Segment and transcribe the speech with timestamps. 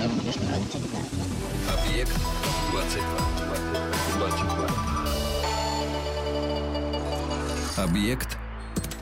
[0.00, 0.16] Объект
[2.72, 3.04] 22.
[4.16, 4.64] 22.
[7.84, 8.38] Объект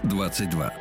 [0.02, 0.74] 22.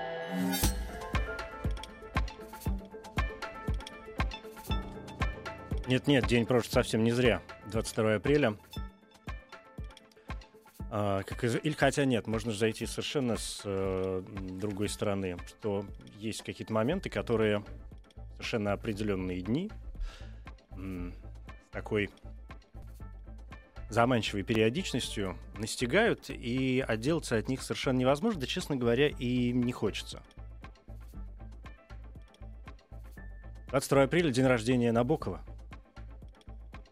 [5.85, 7.43] Нет-нет, день прожит совсем не зря.
[7.67, 8.57] 22 апреля.
[10.89, 11.57] А, как из...
[11.57, 15.85] Или хотя нет, можно же зайти совершенно с э, другой стороны, что
[16.17, 17.63] есть какие-то моменты, которые
[18.37, 19.69] совершенно определенные дни
[21.71, 22.09] такой
[23.89, 30.21] заманчивой периодичностью настигают, и отделаться от них совершенно невозможно, да, честно говоря, и не хочется.
[33.69, 35.41] 22 апреля, день рождения Набокова.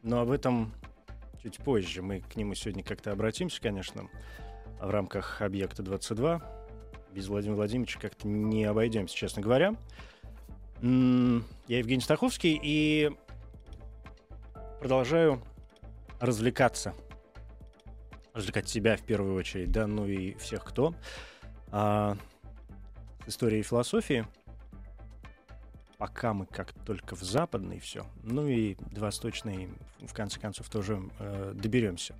[0.03, 0.73] Но об этом
[1.41, 2.01] чуть позже.
[2.01, 4.09] Мы к нему сегодня как-то обратимся, конечно,
[4.79, 6.41] в рамках объекта 22.
[7.11, 9.73] Без Владимира Владимировича как-то не обойдемся, честно говоря.
[10.81, 13.11] Я Евгений Стаховский и
[14.79, 15.41] продолжаю
[16.19, 16.93] развлекаться.
[18.33, 20.93] Развлекать себя в первую очередь, да, ну и всех, кто.
[21.71, 22.17] А,
[23.25, 24.27] с историей философии.
[25.97, 28.05] Пока мы как только в западной все.
[28.23, 29.69] Ну и до восточной,
[30.01, 32.15] в конце концов, тоже э, доберемся.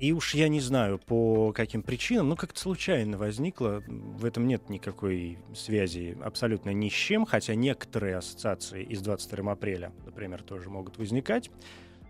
[0.00, 3.84] И уж я не знаю, по каким причинам, ну, как-то случайно возникло.
[3.86, 9.92] В этом нет никакой связи абсолютно ни с чем, хотя некоторые ассоциации из 22 апреля,
[10.06, 11.50] например, тоже могут возникать.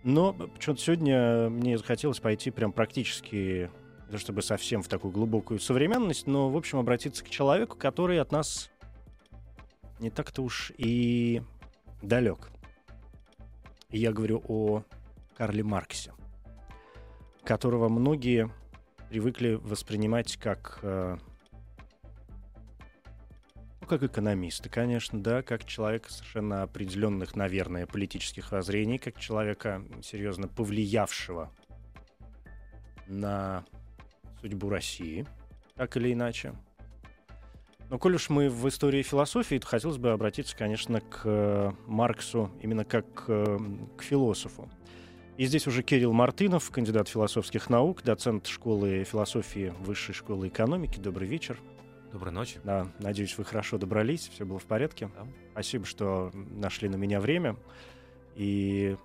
[0.04, 3.68] Но почему-то сегодня мне захотелось пойти прям практически,
[4.14, 8.70] чтобы совсем в такую глубокую современность, но, в общем, обратиться к человеку, который от нас
[9.98, 11.42] не так-то уж и
[12.02, 12.50] далек.
[13.90, 14.84] И я говорю о
[15.36, 16.12] Карле Марксе,
[17.44, 18.50] которого многие
[19.08, 21.16] привыкли воспринимать как э,
[23.80, 30.48] ну, как экономиста, конечно, да, как человека совершенно определенных, наверное, политических воззрений, как человека, серьезно
[30.48, 31.50] повлиявшего
[33.08, 33.64] на
[34.40, 35.26] судьбу России,
[35.74, 36.54] так или иначе.
[37.90, 42.52] Но коль уж мы в истории философии, то хотелось бы обратиться, конечно, к э, Марксу
[42.62, 43.58] именно как э,
[43.96, 44.70] к философу.
[45.36, 50.98] И здесь уже Кирилл Мартынов, кандидат философских наук, доцент школы философии Высшей школы экономики.
[50.98, 51.58] Добрый вечер.
[52.12, 52.60] Доброй ночи.
[52.64, 55.10] Да, надеюсь, вы хорошо добрались, все было в порядке.
[55.14, 55.26] Да.
[55.52, 57.56] Спасибо, что нашли на меня время.
[58.34, 58.96] И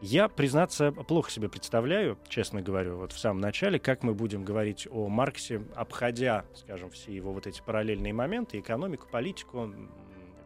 [0.00, 4.88] я, признаться, плохо себе представляю, честно говорю, вот в самом начале, как мы будем говорить
[4.90, 9.72] о Марксе, обходя, скажем, все его вот эти параллельные моменты, экономику, политику,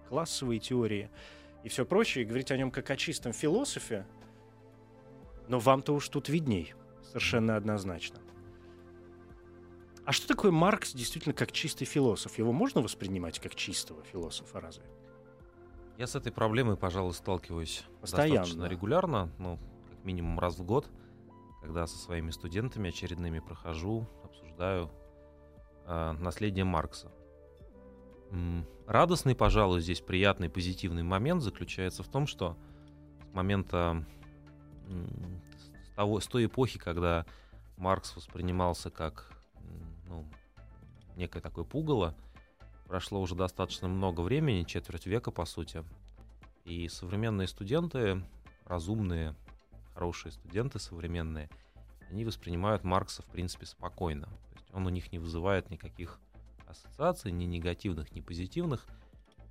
[0.09, 1.09] классовые теории
[1.65, 4.07] и все прочее, и говорить о нем как о чистом философе,
[5.49, 8.21] но вам-то уж тут видней, совершенно однозначно.
[10.05, 12.39] А что такое Маркс действительно как чистый философ?
[12.39, 14.85] Его можно воспринимать как чистого философа разве?
[15.99, 18.41] Я с этой проблемой, пожалуй, сталкиваюсь Постоянно.
[18.41, 19.59] достаточно регулярно, ну,
[19.91, 20.89] как минимум раз в год,
[21.61, 24.91] когда со своими студентами очередными прохожу, обсуждаю
[25.87, 27.11] э, наследие Маркса.
[28.87, 32.57] Радостный, пожалуй, здесь приятный, позитивный момент заключается в том, что
[33.29, 34.05] с момента
[34.87, 37.27] с, того, с той эпохи, когда
[37.77, 39.31] Маркс воспринимался как
[40.09, 40.25] ну,
[41.17, 42.15] некое такое пугало,
[42.87, 45.85] прошло уже достаточно много времени, четверть века, по сути.
[46.65, 48.23] И современные студенты,
[48.65, 49.35] разумные,
[49.95, 51.49] хорошие студенты современные,
[52.11, 54.27] они воспринимают Маркса, в принципе, спокойно.
[54.27, 56.21] То есть он у них не вызывает никаких
[56.67, 58.87] ассоциаций, ни негативных, ни позитивных.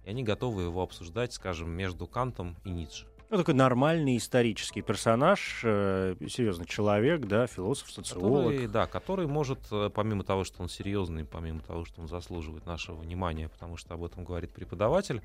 [0.03, 3.07] И они готовы его обсуждать, скажем, между Кантом и Ницше.
[3.29, 8.51] Ну, такой нормальный исторический персонаж, э, серьезный человек, да, философ, социолог.
[8.51, 12.67] Который, да, который может, э, помимо того, что он серьезный, помимо того, что он заслуживает
[12.67, 15.23] нашего внимания, потому что об этом говорит преподаватель,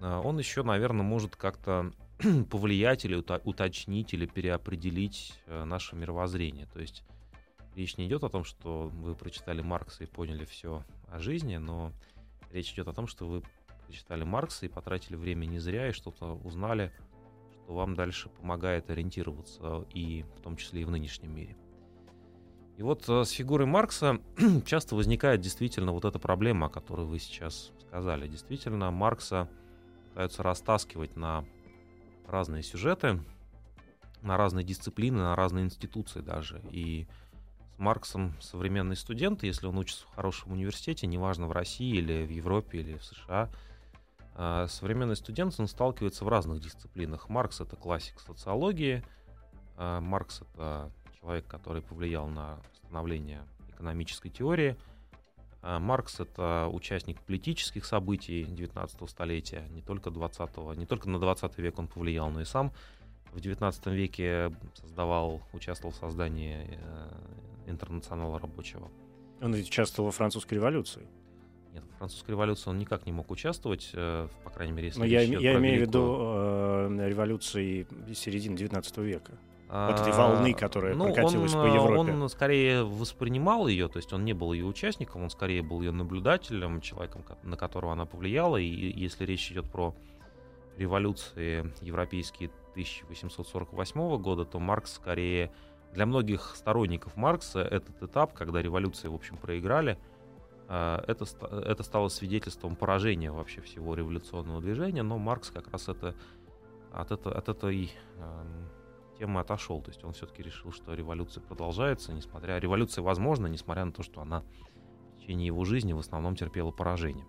[0.00, 1.92] э, он еще, наверное, может как-то
[2.50, 6.66] повлиять или уточнить или переопределить э, наше мировоззрение.
[6.66, 7.04] То есть
[7.76, 11.92] речь не идет о том, что вы прочитали Маркса и поняли все о жизни, но
[12.50, 13.42] речь идет о том, что вы
[13.86, 16.92] прочитали Маркса и потратили время не зря и что-то узнали,
[17.52, 21.56] что вам дальше помогает ориентироваться и в том числе и в нынешнем мире.
[22.76, 24.20] И вот э, с фигурой Маркса
[24.66, 28.28] часто возникает действительно вот эта проблема, о которой вы сейчас сказали.
[28.28, 29.48] Действительно, Маркса
[30.08, 31.44] пытаются растаскивать на
[32.26, 33.20] разные сюжеты.
[34.22, 36.60] на разные дисциплины, на разные институции даже.
[36.70, 37.06] И
[37.76, 42.30] с Марксом современный студент, если он учится в хорошем университете, неважно в России или в
[42.30, 43.50] Европе или в США,
[44.68, 47.28] современный студент он сталкивается в разных дисциплинах.
[47.28, 49.02] Маркс это классик социологии,
[49.76, 50.90] а, Маркс это
[51.20, 54.76] человек, который повлиял на становление экономической теории.
[55.62, 61.58] А, Маркс это участник политических событий 19 столетия, не только 20 не только на 20
[61.58, 62.72] век он повлиял, но и сам
[63.32, 67.08] в 19 веке создавал, участвовал в создании э,
[67.66, 68.90] интернационала рабочего.
[69.40, 71.06] Он участвовал во французской революции.
[71.98, 75.56] Французской революции он никак не мог участвовать, э, по крайней мере, если Но я, я
[75.56, 79.32] имею в виду э, революции середины 19 века.
[79.68, 82.12] Вот этой волны, которая ну, прокатилась он, по Европе.
[82.12, 85.90] Он скорее воспринимал ее, то есть он не был ее участником, он скорее был ее
[85.90, 88.58] наблюдателем, человеком, на которого она повлияла.
[88.58, 89.92] И если речь идет про
[90.76, 95.50] революции европейские 1848 года, то Маркс скорее
[95.92, 100.15] для многих сторонников Маркса этот этап, когда революции, в общем, проиграли, э,
[100.68, 106.14] это, это стало свидетельством поражения вообще всего революционного движения, но Маркс как раз это,
[106.92, 108.68] от, это, от этой эм,
[109.18, 109.80] темы отошел.
[109.80, 112.58] То есть он все-таки решил, что революция продолжается, несмотря...
[112.58, 114.42] Революция возможна, несмотря на то, что она
[115.14, 117.26] в течение его жизни в основном терпела поражение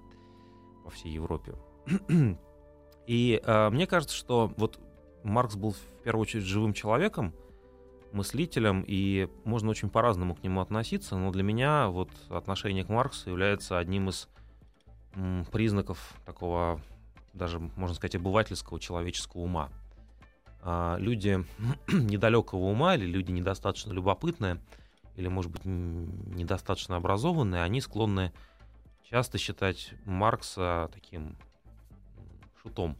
[0.84, 1.56] по всей Европе.
[3.08, 4.80] И э, мне кажется, что вот
[5.24, 7.34] Маркс был в первую очередь живым человеком,
[8.12, 13.30] мыслителем, и можно очень по-разному к нему относиться, но для меня вот отношение к Марксу
[13.30, 14.28] является одним из
[15.52, 16.80] признаков такого,
[17.34, 19.70] даже, можно сказать, обывательского человеческого ума.
[20.62, 21.44] А, люди
[21.88, 24.60] недалекого ума или люди недостаточно любопытные,
[25.16, 28.32] или, может быть, недостаточно образованные, они склонны
[29.10, 31.36] часто считать Маркса таким
[32.62, 32.96] шутом.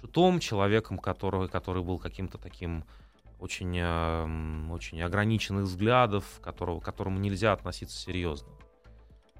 [0.00, 2.84] Шутом, человеком, который, который был каким-то таким
[3.38, 8.48] очень, э, очень ограниченных взглядов, которого, к которому нельзя относиться серьезно.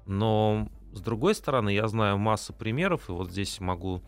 [0.05, 4.01] Но, с другой стороны, я знаю массу примеров, и вот здесь могу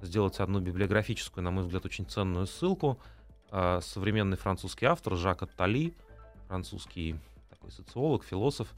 [0.00, 2.98] сделать одну библиографическую, на мой взгляд, очень ценную ссылку.
[3.50, 5.94] Э, современный французский автор Жак Аттали,
[6.48, 7.16] французский
[7.50, 8.68] такой социолог, философ,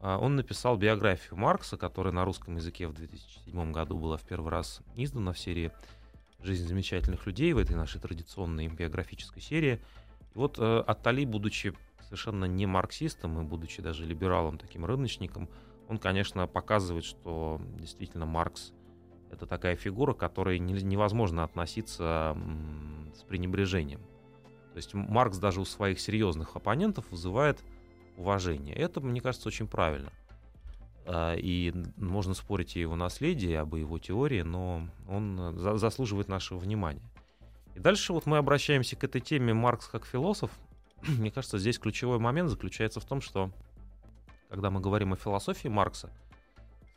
[0.00, 4.50] э, он написал биографию Маркса, которая на русском языке в 2007 году была в первый
[4.50, 5.70] раз издана в серии
[6.40, 9.80] «Жизнь замечательных людей» в этой нашей традиционной биографической серии.
[10.38, 11.74] Вот э, Аттали, будучи
[12.04, 15.48] совершенно не марксистом и будучи даже либералом, таким рыночником,
[15.88, 18.72] он, конечно, показывает, что действительно Маркс
[19.32, 22.36] это такая фигура, к которой невозможно относиться
[23.16, 23.98] с пренебрежением.
[24.72, 27.58] То есть Маркс даже у своих серьезных оппонентов вызывает
[28.16, 28.76] уважение.
[28.76, 30.12] Это, мне кажется, очень правильно.
[31.04, 37.02] А, и можно спорить о его наследии, об его теории, но он заслуживает нашего внимания.
[37.78, 40.50] И дальше вот мы обращаемся к этой теме Маркс как философ.
[41.06, 43.52] Мне кажется, здесь ключевой момент заключается в том, что
[44.50, 46.10] когда мы говорим о философии Маркса,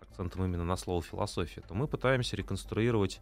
[0.02, 3.22] акцентом именно на слово философия, то мы пытаемся реконструировать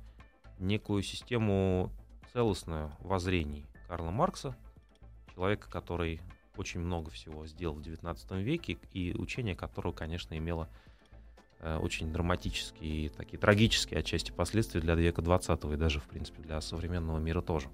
[0.58, 1.92] некую систему
[2.32, 4.56] целостную воззрений Карла Маркса,
[5.36, 6.22] человека, который
[6.56, 10.70] очень много всего сделал в XIX веке, и учение которого, конечно, имело
[11.62, 16.62] очень драматические и такие трагические отчасти последствия для века XX и даже, в принципе, для
[16.62, 17.70] современного мира тоже.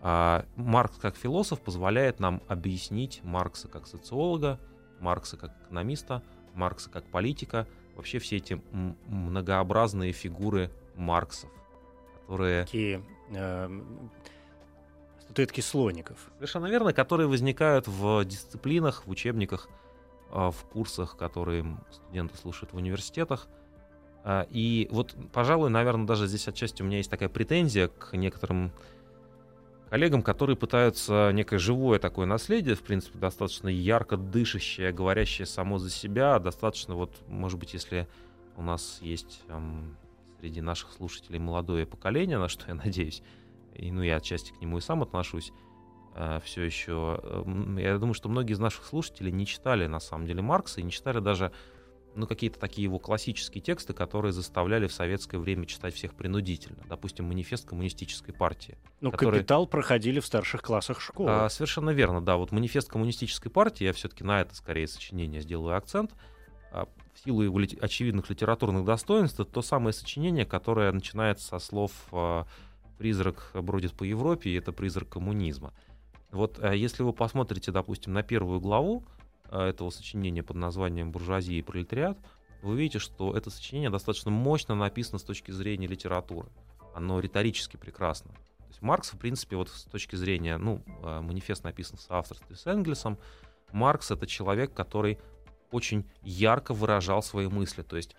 [0.00, 4.60] А Маркс как философ позволяет нам объяснить Маркса как социолога,
[5.00, 6.22] Маркса как экономиста,
[6.54, 8.60] Маркса как политика, вообще все эти
[9.06, 11.50] многообразные фигуры Марксов,
[12.20, 12.64] которые...
[12.64, 13.80] Такие э,
[15.20, 16.30] статуэтки слоников.
[16.36, 19.85] Совершенно верно, которые возникают в дисциплинах, в учебниках, э,
[20.30, 23.48] в курсах, которые студенты слушают в университетах.
[24.24, 28.72] Э, и вот, пожалуй, наверное, даже здесь отчасти у меня есть такая претензия к некоторым
[29.88, 35.90] коллегам, которые пытаются некое живое такое наследие, в принципе, достаточно ярко дышащее, говорящее само за
[35.90, 38.08] себя, достаточно вот, может быть, если
[38.56, 39.96] у нас есть эм,
[40.40, 43.22] среди наших слушателей молодое поколение, на что я надеюсь,
[43.74, 45.52] и, ну, я отчасти к нему и сам отношусь,
[46.44, 50.42] все еще, э, я думаю, что многие из наших слушателей не читали, на самом деле,
[50.42, 51.52] Маркса и не читали даже
[52.16, 56.78] ну, какие-то такие его классические тексты, которые заставляли в советское время читать всех принудительно.
[56.88, 58.78] Допустим, манифест коммунистической партии.
[59.02, 59.40] Ну, который...
[59.40, 61.30] «Капитал» проходили в старших классах школы.
[61.30, 62.36] А, совершенно верно, да.
[62.36, 66.12] Вот манифест коммунистической партии, я все-таки на это скорее сочинение сделаю акцент,
[66.72, 67.78] а, в силу его ли...
[67.80, 72.46] очевидных литературных достоинств, это то самое сочинение, которое начинается со слов а,
[72.96, 75.74] «призрак бродит по Европе», и это призрак коммунизма.
[76.32, 79.04] Вот а, если вы посмотрите, допустим, на первую главу,
[79.50, 82.18] Э, этого сочинения под названием «Буржуазия и пролетариат»,
[82.62, 86.48] вы увидите, что это сочинение достаточно мощно написано с точки зрения литературы.
[86.94, 88.32] Оно риторически прекрасно.
[88.32, 92.56] То есть Маркс, в принципе, вот с точки зрения, ну, э, манифест написан в соавторстве
[92.56, 93.18] с Энгельсом,
[93.72, 95.18] Маркс— это человек, который
[95.70, 97.82] очень ярко выражал свои мысли.
[97.82, 98.16] То есть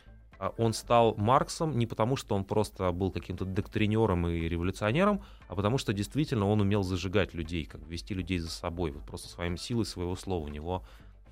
[0.57, 5.77] он стал Марксом не потому, что он просто был каким-то доктринером и революционером, а потому
[5.77, 9.85] что действительно он умел зажигать людей, как вести людей за собой, вот просто своим силой
[9.85, 10.45] своего слова.
[10.45, 10.83] У него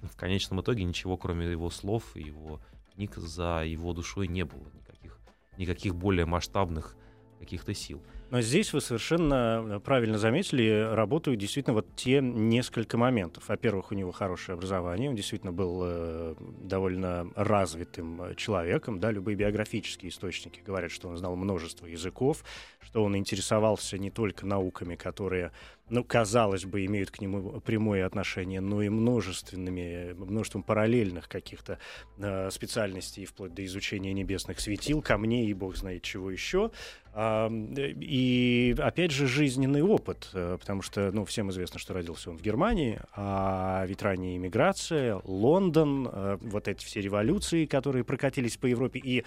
[0.01, 2.59] в конечном итоге ничего, кроме его слов и его
[2.93, 5.19] книг, за его душой не было никаких,
[5.57, 6.95] никаких более масштабных
[7.39, 8.01] каких-то сил.
[8.41, 13.47] Здесь вы совершенно правильно заметили, работают действительно вот те несколько моментов.
[13.47, 20.09] Во-первых, у него хорошее образование, он действительно был э, довольно развитым человеком, да, любые биографические
[20.09, 22.43] источники говорят, что он знал множество языков,
[22.85, 25.51] что он интересовался не только науками, которые
[25.89, 31.77] ну, казалось бы, имеют к нему прямое отношение, но и множественными, множеством параллельных каких-то
[32.17, 36.71] э, специальностей, вплоть до изучения небесных светил, камней и бог знает чего еще.
[37.13, 42.37] Э, и, опять же, жизненный опыт, э, потому что, ну, всем известно, что родился он
[42.37, 48.65] в Германии, а ведь ранняя иммиграция, Лондон, э, вот эти все революции, которые прокатились по
[48.65, 49.23] Европе, и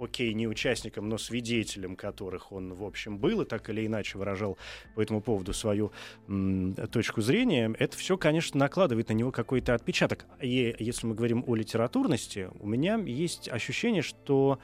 [0.00, 4.58] окей, не участником, но свидетелем которых он, в общем, был и так или иначе выражал
[4.94, 5.92] по этому поводу свою
[6.26, 10.26] м, точку зрения, это все, конечно, накладывает на него какой-то отпечаток.
[10.40, 14.58] И если мы говорим о литературности, у меня есть ощущение, что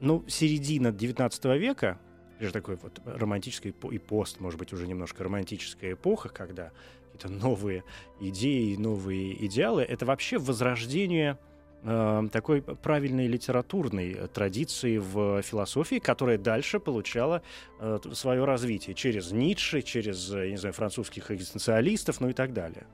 [0.00, 1.98] ну, середина 19 века,
[2.40, 6.72] же такой вот романтический и пост, может быть, уже немножко романтическая эпоха, когда
[7.12, 7.84] какие-то новые
[8.20, 11.38] идеи, новые идеалы, это вообще возрождение
[11.84, 17.42] такой правильной литературной традиции в философии, которая дальше получала
[17.78, 22.86] э, свое развитие через Ницше, через, я не знаю, французских экзистенциалистов, ну и так далее.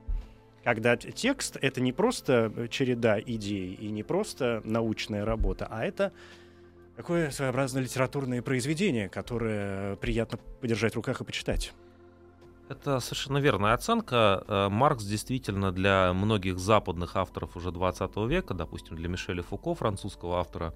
[0.65, 6.11] Когда текст— это не просто череда идей и не просто научная работа, а это
[6.97, 11.71] такое своеобразное литературное произведение, которое приятно подержать в руках и почитать.
[12.71, 14.45] Это совершенно верная оценка.
[14.47, 20.39] Э, Маркс действительно для многих западных авторов уже 20 века, допустим, для Мишеля Фуко, французского
[20.39, 20.73] автора,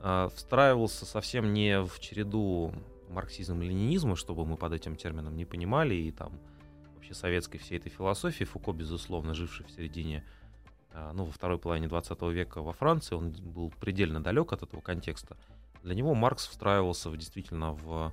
[0.00, 2.72] э, встраивался совсем не в череду
[3.10, 6.32] марксизм-ленинизма, чтобы мы под этим термином не понимали, и там
[6.96, 8.42] вообще советской всей этой философии.
[8.42, 10.24] Фуко, безусловно, живший в середине,
[10.90, 14.80] э, ну, во второй половине 20 века во Франции, он был предельно далек от этого
[14.80, 15.36] контекста.
[15.84, 18.12] Для него Маркс встраивался действительно в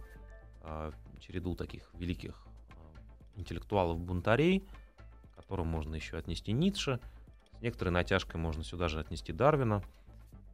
[1.19, 2.45] череду таких великих
[3.35, 4.63] интеллектуалов-бунтарей,
[5.31, 6.99] к которым можно еще отнести Ницше.
[7.59, 9.83] С некоторой натяжкой можно сюда же отнести Дарвина.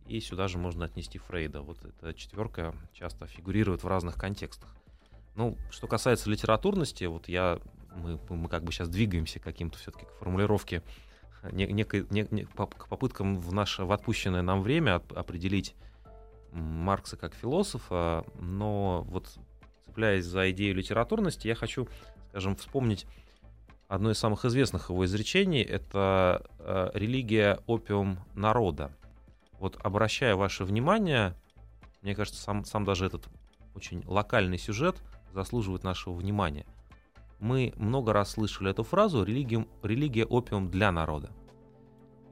[0.07, 1.62] И сюда же можно отнести Фрейда.
[1.62, 4.74] Вот эта четверка часто фигурирует в разных контекстах.
[5.36, 7.60] Ну, что касается литературности, вот я,
[7.96, 10.81] мы, мы как бы сейчас двигаемся каким-то все-таки к формулировке,
[11.51, 15.75] не, некой, не, не, к попыткам в наше в отпущенное нам время от, определить
[16.51, 19.38] Маркса как философа, но вот
[19.98, 21.88] цепляясь за идею литературности, я хочу
[22.29, 23.05] скажем, вспомнить
[23.88, 28.91] одно из самых известных его изречений, это э, религия опиум народа.
[29.60, 31.34] Вот обращая ваше внимание,
[32.01, 33.27] мне кажется, сам, сам даже этот
[33.75, 35.01] очень локальный сюжет
[35.34, 36.65] заслуживает нашего внимания.
[37.39, 41.31] Мы много раз слышали эту фразу «религия, религия опиум для народа».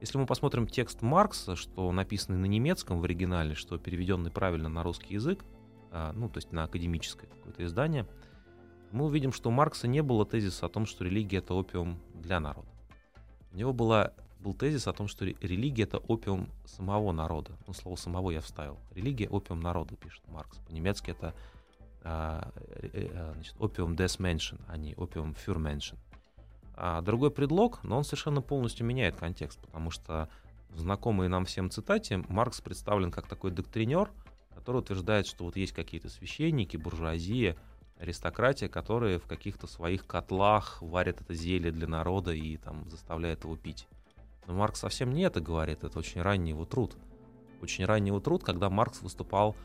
[0.00, 4.82] Если мы посмотрим текст Маркса, что написанный на немецком в оригинале, что переведенный правильно на
[4.82, 5.44] русский язык,
[5.90, 8.06] а, ну, то есть на академическое какое-то издание–
[8.92, 12.40] мы увидим, что у Маркса не было тезиса о том, что религия— это опиум для
[12.40, 12.68] народа.
[13.52, 17.52] У него была, был тезис о том, что религия— это опиум самого народа.
[17.66, 18.78] Ну, слово «самого» я вставил.
[18.94, 20.58] Религия— опиум народа, пишет Маркс.
[20.58, 21.34] По-немецки это
[22.02, 25.98] а, а, значит, опиум des Menschen, а не опиум für Menschen.
[26.74, 30.28] А другой предлог, но он совершенно полностью меняет контекст, потому что
[30.68, 34.10] в знакомой нам всем цитате Маркс представлен как такой доктринер,
[34.54, 37.56] который утверждает, что вот есть какие-то священники, буржуазия,
[37.98, 43.56] аристократия, которые в каких-то своих котлах варят это зелье для народа и там заставляют его
[43.56, 43.88] пить.
[44.46, 46.96] Но Маркс совсем не это говорит, это очень ранний его труд.
[47.62, 49.56] Очень ранний его труд, когда Маркс выступал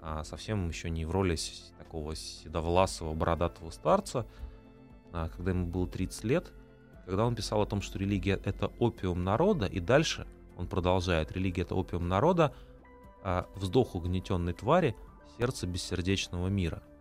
[0.00, 1.36] а, совсем еще не в роли
[1.78, 4.26] такого седовласого бородатого старца,
[5.12, 6.52] а, когда ему было 30 лет,
[7.04, 11.62] когда он писал о том, что религия— это опиум народа, и дальше он продолжает, религия—
[11.62, 12.54] это опиум народа,
[13.22, 14.96] а вздох угнетенной твари—
[15.38, 16.82] сердце бессердечного мира—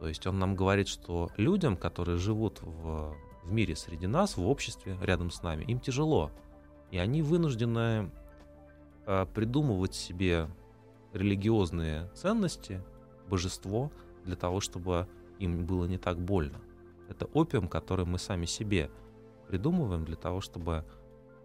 [0.00, 3.14] то есть он нам говорит, что людям, которые живут в,
[3.44, 6.30] в мире среди нас, в обществе, рядом с нами, им тяжело.
[6.90, 8.10] И они вынуждены
[9.06, 10.48] э, придумывать себе
[11.12, 12.82] религиозные ценности,
[13.28, 13.92] божество,
[14.24, 15.06] для того, чтобы
[15.38, 16.60] им было не так больно.
[17.10, 18.90] Это опиум, который мы сами себе
[19.48, 20.84] придумываем для того, чтобы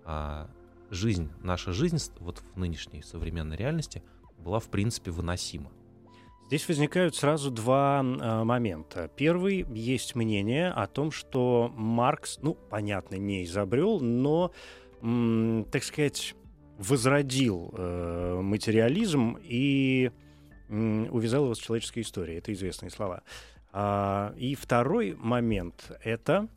[0.03, 0.49] а,
[0.91, 4.03] жизнь, наша жизнь вот в нынешней современной реальности
[4.37, 5.71] была в принципе выносима.
[6.47, 9.09] Здесь возникают сразу два э, момента.
[9.15, 14.51] Первый есть мнение о том, что Маркс, ну, понятно, не изобрел, но,
[15.01, 16.35] м, так сказать,
[16.77, 20.11] возродил э, материализм и
[20.69, 22.37] м, увязал его с человеческой историей.
[22.37, 23.23] Это известные слова.
[23.71, 26.47] А, и второй момент— это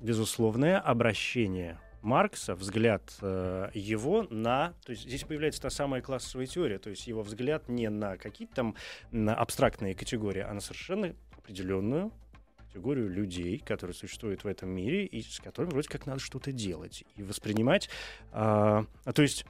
[0.00, 4.74] безусловное обращение Маркса, взгляд э, его на...
[4.84, 8.54] То есть здесь появляется та самая классовая теория, то есть его взгляд не на какие-то
[8.54, 8.76] там
[9.10, 12.12] на абстрактные категории, а на совершенно определенную
[12.58, 17.04] категорию людей, которые существуют в этом мире и с которыми вроде как надо что-то делать
[17.16, 17.90] и воспринимать.
[18.32, 19.44] Э, то есть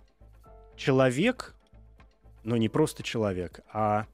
[0.76, 1.54] человек,
[2.42, 4.06] но не просто человек, а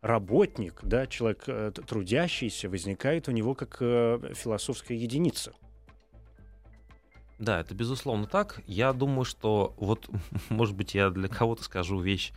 [0.00, 5.52] работник, да, человек э, трудящийся, возникает у него как э, философская единица.
[7.38, 8.62] Да, это безусловно так.
[8.66, 10.08] Я думаю, что вот,
[10.48, 12.32] может быть, я для кого-то скажу вещь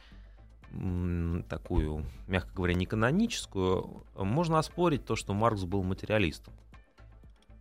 [1.50, 4.06] такую, мягко говоря, не каноническую.
[4.16, 6.54] Можно оспорить то, что Маркс был материалистом.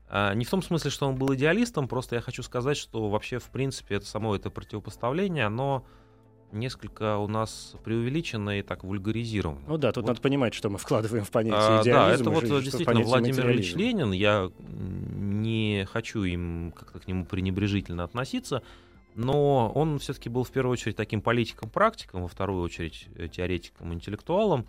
[0.08, 3.38] А, не в том смысле, что он был идеалистом, просто я хочу сказать, что вообще,
[3.38, 5.84] в принципе, это само это противопоставление, оно
[6.52, 9.60] несколько у нас преувеличено и так вульгаризировано.
[9.66, 10.08] Ну да, тут вот.
[10.08, 12.24] надо понимать, что мы вкладываем в понятие а, идеализма.
[12.24, 18.04] Да, это вот действительно Владимир Ильич Ленин, я не хочу им как-то к нему пренебрежительно
[18.04, 18.62] относиться,
[19.14, 24.66] но он все-таки был в первую очередь таким политиком-практиком, во вторую очередь э, теоретиком-интеллектуалом,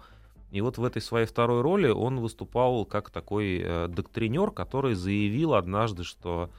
[0.52, 5.54] и вот в этой своей второй роли он выступал как такой э, доктринер, который заявил
[5.54, 6.50] однажды, что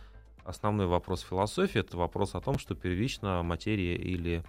[0.45, 4.43] основной вопрос философии это вопрос о том, что первична материя или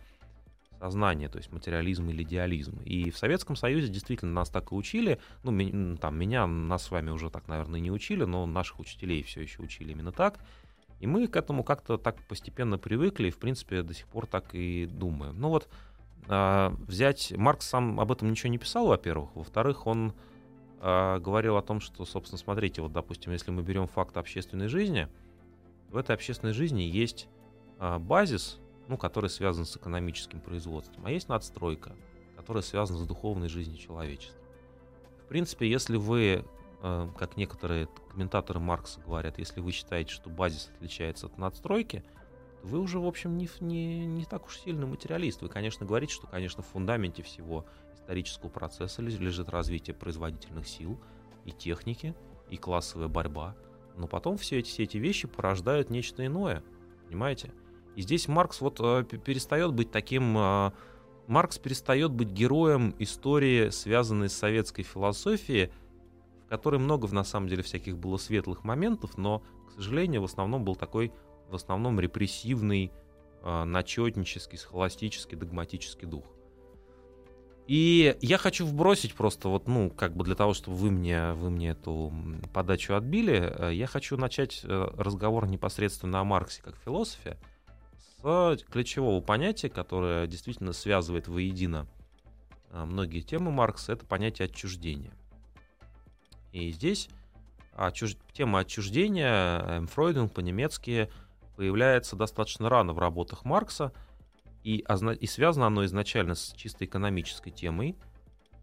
[0.83, 2.77] сознание, то есть материализм или идеализм.
[2.83, 5.17] И в Советском Союзе действительно нас так и учили.
[5.43, 9.39] Ну, там, меня, нас с вами уже так, наверное, не учили, но наших учителей все
[9.39, 10.39] еще учили именно так.
[10.99, 14.53] И мы к этому как-то так постепенно привыкли, и, в принципе, до сих пор так
[14.53, 15.39] и думаем.
[15.39, 15.69] Ну вот,
[16.27, 17.31] э, взять...
[17.31, 19.29] Маркс сам об этом ничего не писал, во-первых.
[19.35, 20.13] Во-вторых, он
[20.81, 25.07] э, говорил о том, что, собственно, смотрите, вот, допустим, если мы берем факт общественной жизни,
[25.91, 27.29] в этой общественной жизни есть
[27.79, 31.95] э, базис, ну, который связан с экономическим производством, а есть надстройка,
[32.35, 34.39] которая связана с духовной жизнью человечества.
[35.23, 36.45] В принципе, если вы,
[36.81, 42.03] э, как некоторые комментаторы Маркса говорят, если вы считаете, что базис отличается от надстройки,
[42.61, 45.41] то вы уже, в общем, не, не, не так уж сильный материалист.
[45.41, 50.99] Вы, конечно, говорите, что, конечно, в фундаменте всего исторического процесса лежит развитие производительных сил
[51.45, 52.15] и техники,
[52.49, 53.55] и классовая борьба.
[53.95, 56.63] Но потом все эти, все эти вещи порождают нечто иное.
[57.07, 57.53] Понимаете?
[57.95, 60.37] И здесь Маркс вот э, перестает быть таким...
[60.37, 60.71] Э,
[61.27, 65.71] Маркс перестает быть героем истории, связанной с советской философией,
[66.45, 70.65] в которой много, на самом деле, всяких было светлых моментов, но, к сожалению, в основном
[70.65, 71.13] был такой,
[71.49, 72.91] в основном, репрессивный,
[73.41, 76.25] э, начетнический, схоластический, догматический дух.
[77.65, 81.49] И я хочу вбросить просто вот, ну, как бы для того, чтобы вы мне, вы
[81.49, 82.11] мне эту
[82.53, 87.37] подачу отбили, я хочу начать разговор непосредственно о Марксе как философе,
[88.23, 91.87] ключевого понятия, которое действительно связывает воедино
[92.71, 95.13] а, многие темы Маркса, это понятие отчуждения.
[96.51, 97.09] И здесь
[97.75, 98.15] отчуж...
[98.31, 101.09] тема отчуждения, эм, Фройдинг по-немецки,
[101.55, 103.91] появляется достаточно рано в работах Маркса,
[104.63, 104.85] и,
[105.19, 107.95] и связано оно изначально с чисто экономической темой,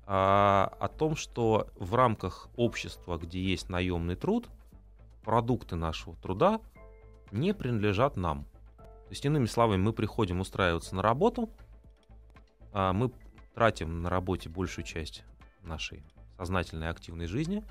[0.06, 4.48] а, о том, что в рамках общества, где есть наемный труд,
[5.22, 6.60] продукты нашего труда
[7.30, 8.46] не принадлежат нам.
[9.10, 11.50] То есть, иными словами, мы приходим устраиваться на работу,
[12.72, 13.10] а мы
[13.56, 15.24] тратим на работе большую часть
[15.64, 16.04] нашей
[16.38, 17.64] сознательной активной жизни,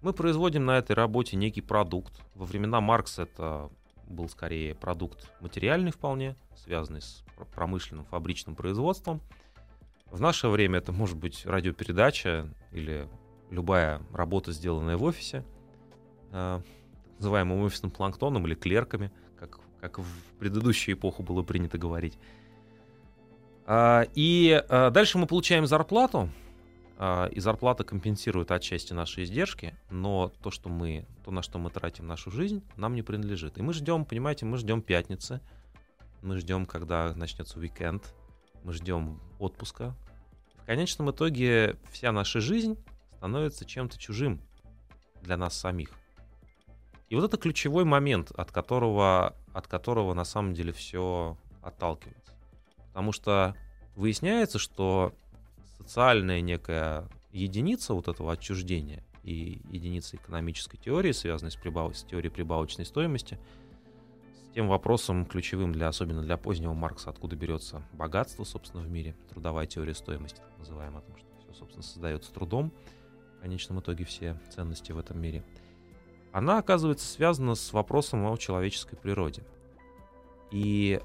[0.00, 2.14] мы производим на этой работе некий продукт.
[2.34, 3.68] Во времена Маркса это
[4.06, 9.20] был скорее продукт материальный вполне, связанный с промышленным фабричным производством.
[10.06, 13.06] В наше время это может быть радиопередача или
[13.50, 15.44] любая работа, сделанная в офисе,
[16.32, 16.62] э,
[17.18, 19.12] называемым офисным планктоном или клерками,
[19.80, 20.06] как в
[20.38, 22.18] предыдущую эпоху было принято говорить.
[23.66, 26.28] А, и а, дальше мы получаем зарплату,
[26.98, 31.70] а, и зарплата компенсирует отчасти наши издержки, но то, что мы, то, на что мы
[31.70, 33.58] тратим нашу жизнь, нам не принадлежит.
[33.58, 35.40] И мы ждем, понимаете, мы ждем пятницы,
[36.22, 38.14] мы ждем, когда начнется уикенд,
[38.64, 39.94] мы ждем отпуска.
[40.62, 42.76] В конечном итоге вся наша жизнь
[43.16, 44.40] становится чем-то чужим
[45.22, 45.90] для нас самих.
[47.08, 52.32] И вот это ключевой момент, от которого, от которого на самом деле все отталкивается.
[52.88, 53.54] Потому что
[53.96, 55.12] выясняется, что
[55.78, 61.96] социальная некая единица вот этого отчуждения и единица экономической теории, связанной с, прибав...
[61.96, 63.38] с теорией прибавочной стоимости,
[64.50, 69.14] с тем вопросом ключевым для, особенно для позднего Маркса, откуда берется богатство, собственно, в мире,
[69.30, 72.72] трудовая теория стоимости, так называемая, о том, что все, собственно, создается трудом,
[73.38, 75.44] в конечном итоге все ценности в этом мире,
[76.32, 79.42] она оказывается связана с вопросом о человеческой природе.
[80.50, 81.00] И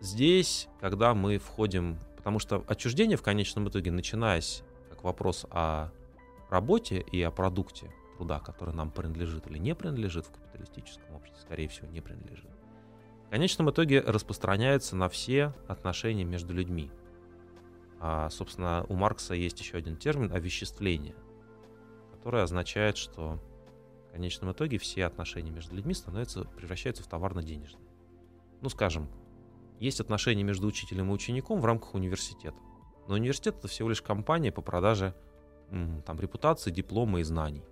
[0.00, 5.90] здесь, когда мы входим, потому что отчуждение в конечном итоге, начинаясь как вопрос о
[6.50, 11.68] работе и о продукте труда, который нам принадлежит или не принадлежит в капиталистическом обществе, скорее
[11.68, 12.50] всего, не принадлежит,
[13.26, 16.90] в конечном итоге распространяется на все отношения между людьми.
[17.98, 21.14] А, собственно, у Маркса есть еще один термин овеществление,
[22.12, 23.40] который означает, что
[24.16, 27.86] конечном итоге все отношения между людьми становятся, превращаются в товарно-денежные.
[28.62, 29.08] Ну, скажем,
[29.78, 32.56] есть отношения между учителем и учеником в рамках университета.
[33.08, 35.14] Но университет это всего лишь компания по продаже
[35.70, 37.62] там, репутации, диплома и знаний.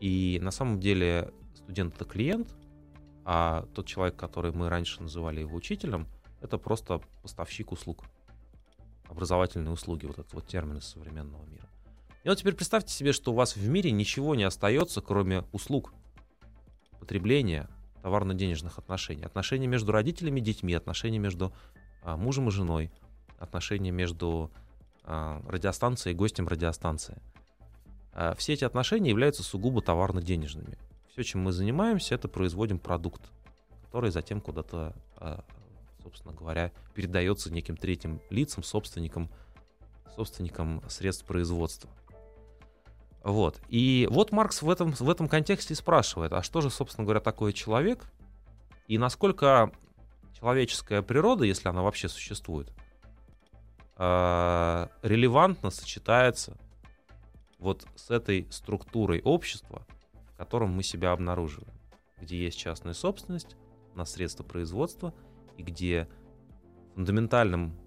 [0.00, 2.54] И на самом деле студент это клиент,
[3.24, 6.06] а тот человек, который мы раньше называли его учителем,
[6.40, 8.04] это просто поставщик услуг.
[9.08, 11.68] Образовательные услуги, вот этот вот термин из современного мира.
[12.24, 15.92] И вот теперь представьте себе, что у вас в мире ничего не остается, кроме услуг,
[17.00, 17.68] потребления,
[18.02, 19.24] товарно-денежных отношений.
[19.24, 21.52] Отношения между родителями и детьми, отношения между
[22.02, 22.92] а, мужем и женой,
[23.38, 24.52] отношения между
[25.02, 27.20] а, радиостанцией и гостем радиостанции.
[28.12, 30.78] А, все эти отношения являются сугубо товарно-денежными.
[31.12, 33.22] Все, чем мы занимаемся, это производим продукт,
[33.84, 35.44] который затем куда-то, а,
[36.02, 39.28] собственно говоря, передается неким третьим лицам, собственникам,
[40.14, 41.90] собственникам средств производства.
[43.24, 43.60] Вот.
[43.68, 47.52] И вот Маркс в этом, в этом контексте спрашивает, а что же, собственно говоря, такое
[47.52, 48.04] человек?
[48.88, 49.70] И насколько
[50.38, 52.72] человеческая природа, если она вообще существует,
[53.96, 56.56] э, релевантно сочетается
[57.58, 59.86] вот с этой структурой общества,
[60.34, 61.72] в котором мы себя обнаруживаем,
[62.20, 63.56] где есть частная собственность
[63.94, 65.14] на средства производства
[65.56, 66.08] и где
[66.96, 67.78] фундаментальным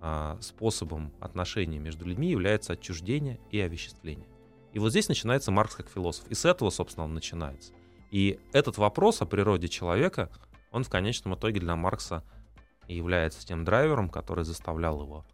[0.00, 4.28] э, способом отношений между людьми является отчуждение и овеществление.
[4.74, 6.26] И вот здесь начинается Маркс как философ.
[6.28, 7.72] И с этого, собственно, он начинается.
[8.10, 10.30] И этот вопрос о природе человека,
[10.72, 12.24] он в конечном итоге для Маркса
[12.88, 15.24] и является тем драйвером, который заставлял его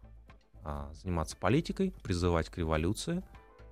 [0.63, 3.23] а, заниматься политикой, призывать к революции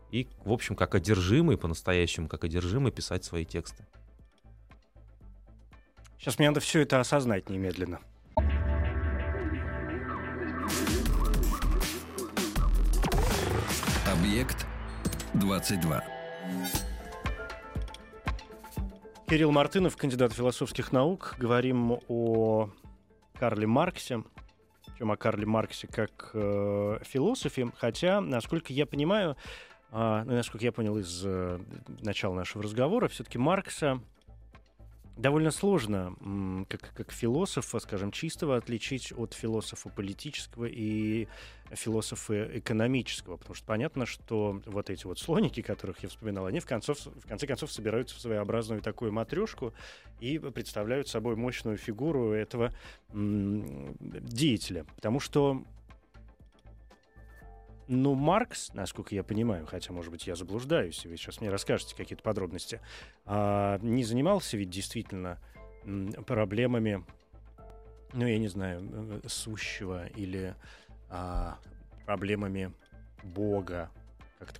[0.09, 3.85] и, в общем, как одержимый, по-настоящему, как одержимый писать свои тексты.
[6.17, 7.99] Сейчас мне надо все это осознать немедленно.
[14.11, 14.65] Объект
[15.39, 16.03] 22.
[19.27, 21.35] Кирилл Мартынов, кандидат философских наук.
[21.37, 22.69] Говорим о
[23.39, 24.23] Карле Марксе,
[24.97, 27.71] чем о Карле Марксе как э, философе.
[27.77, 29.37] Хотя, насколько я понимаю,
[29.91, 31.59] э, насколько я понял из э,
[32.01, 34.01] начала нашего разговора, все-таки Маркса
[35.19, 36.15] довольно сложно,
[36.69, 41.27] как, как философа, скажем, чистого отличить от философа политического и
[41.71, 46.65] философа экономического, потому что понятно, что вот эти вот слоники, которых я вспоминал, они в,
[46.65, 49.73] концов, в конце концов собираются в своеобразную такую матрешку
[50.19, 52.73] и представляют собой мощную фигуру этого
[53.11, 55.63] деятеля, потому что
[57.89, 62.21] ну, Маркс, насколько я понимаю, хотя, может быть, я заблуждаюсь, вы сейчас мне расскажете какие-то
[62.21, 62.81] подробности,
[63.25, 65.39] а, не занимался ведь действительно
[66.27, 67.03] проблемами,
[68.13, 70.55] ну, я не знаю, э, сущего или
[71.09, 71.57] а,
[72.05, 72.71] проблемами
[73.23, 73.89] Бога,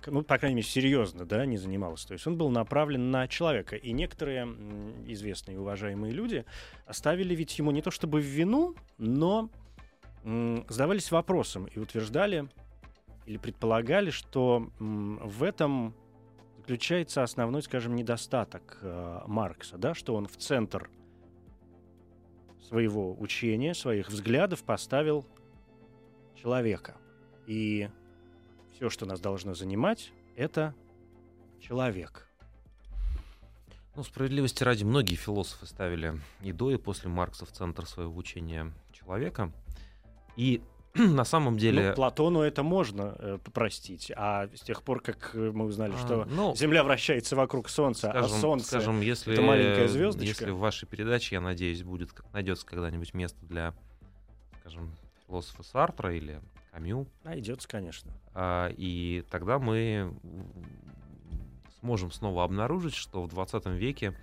[0.06, 2.08] ну, по крайней мере, серьезно, да, не занимался.
[2.08, 3.76] То есть он был направлен на человека.
[3.76, 4.44] И некоторые
[5.06, 6.44] известные и уважаемые люди
[6.84, 9.48] оставили ведь ему не то чтобы в вину, но
[10.22, 12.48] задавались вопросом и утверждали,
[13.26, 15.94] или предполагали, что в этом
[16.58, 20.90] заключается основной, скажем, недостаток э, Маркса, да, что он в центр
[22.62, 25.26] своего учения, своих взглядов поставил
[26.40, 26.96] человека.
[27.46, 27.90] И
[28.74, 30.74] все, что нас должно занимать, это
[31.60, 32.28] человек.
[33.96, 38.72] Ну, справедливости ради, многие философы ставили и до, и после Маркса в центр своего учения
[38.92, 39.52] человека.
[40.36, 40.62] И
[40.94, 41.90] на самом деле...
[41.90, 46.26] Ну, Платону это можно э, простить, а с тех пор, как мы узнали, что а,
[46.26, 50.26] ну, Земля вращается вокруг Солнца, скажем, а Солнце скажем, если, это маленькая звездочка...
[50.26, 53.72] Если в вашей передаче, я надеюсь, будет найдется когда-нибудь место для,
[54.60, 54.90] скажем,
[55.26, 56.40] философа Сартра или
[56.72, 57.06] Камю.
[57.22, 58.12] Найдется, конечно.
[58.34, 60.12] А, и тогда мы
[61.78, 64.14] сможем снова обнаружить, что в 20 веке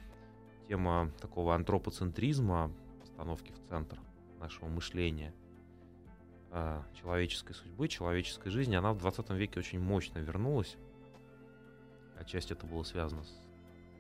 [0.68, 3.98] тема такого антропоцентризма, постановки в центр
[4.40, 5.47] нашего мышления– э,
[7.00, 10.76] человеческой судьбы, человеческой жизни, она в 20 веке очень мощно вернулась.
[12.20, 13.34] Отчасти это было связано с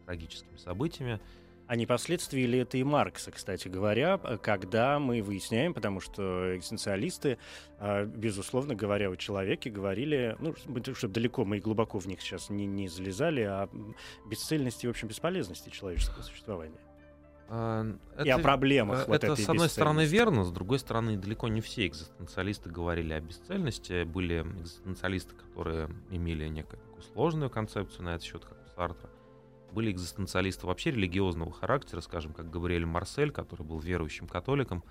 [0.06, 1.20] трагическими событиями.
[1.68, 7.38] А не последствия ли это и Маркса, кстати говоря, когда мы выясняем, потому что экзистенциалисты,
[7.78, 10.56] а, безусловно говоря, о человеке говорили, ну,
[10.96, 13.70] чтобы далеко мы и глубоко в них сейчас не, не залезали, о
[14.26, 16.80] бесцельности и, в общем, бесполезности человеческого существования.
[17.50, 17.86] А,
[18.24, 21.48] и о проблемах это, вот это этой с одной стороны верно, с другой стороны далеко
[21.48, 24.04] не все экзистенциалисты говорили о бесцельности.
[24.04, 26.80] Были экзистенциалисты, которые имели некую
[27.14, 29.10] сложную концепцию на этот счет, как у Сартра.
[29.72, 34.84] Были экзистенциалисты вообще религиозного характера, скажем, как Габриэль Марсель, который был верующим католиком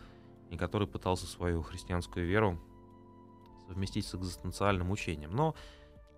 [0.51, 2.59] и который пытался свою христианскую веру
[3.69, 5.33] совместить с экзистенциальным учением.
[5.35, 5.55] Но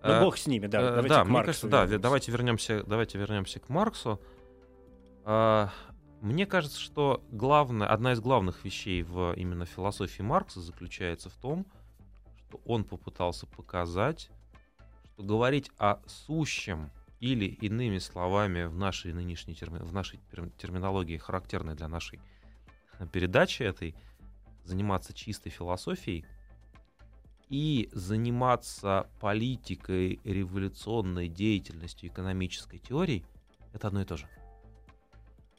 [0.03, 0.79] Ну, э, бог с ними, да.
[0.81, 1.99] Э, Давайте да, к мне Марксу кажется, да, вернемся.
[2.01, 4.21] давайте вернемся, давайте вернемся к Марксу.
[5.25, 5.69] А,
[6.21, 11.65] Мне кажется, что главное, одна из главных вещей в именно философии Маркса заключается в том,
[12.37, 14.29] что он попытался показать,
[15.13, 21.17] что говорить о сущем или иными словами в нашей нынешней терми- в нашей терм- терминологии,
[21.17, 22.19] характерной для нашей
[23.13, 23.95] передачи этой,
[24.65, 26.25] заниматься чистой философией
[27.47, 33.25] и заниматься политикой, революционной деятельностью, экономической теорией,
[33.73, 34.27] это одно и то же.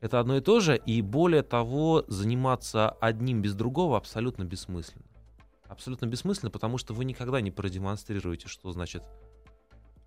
[0.00, 5.04] Это одно и то же, и более того, заниматься одним без другого абсолютно бессмысленно.
[5.68, 9.02] Абсолютно бессмысленно, потому что вы никогда не продемонстрируете, что значит,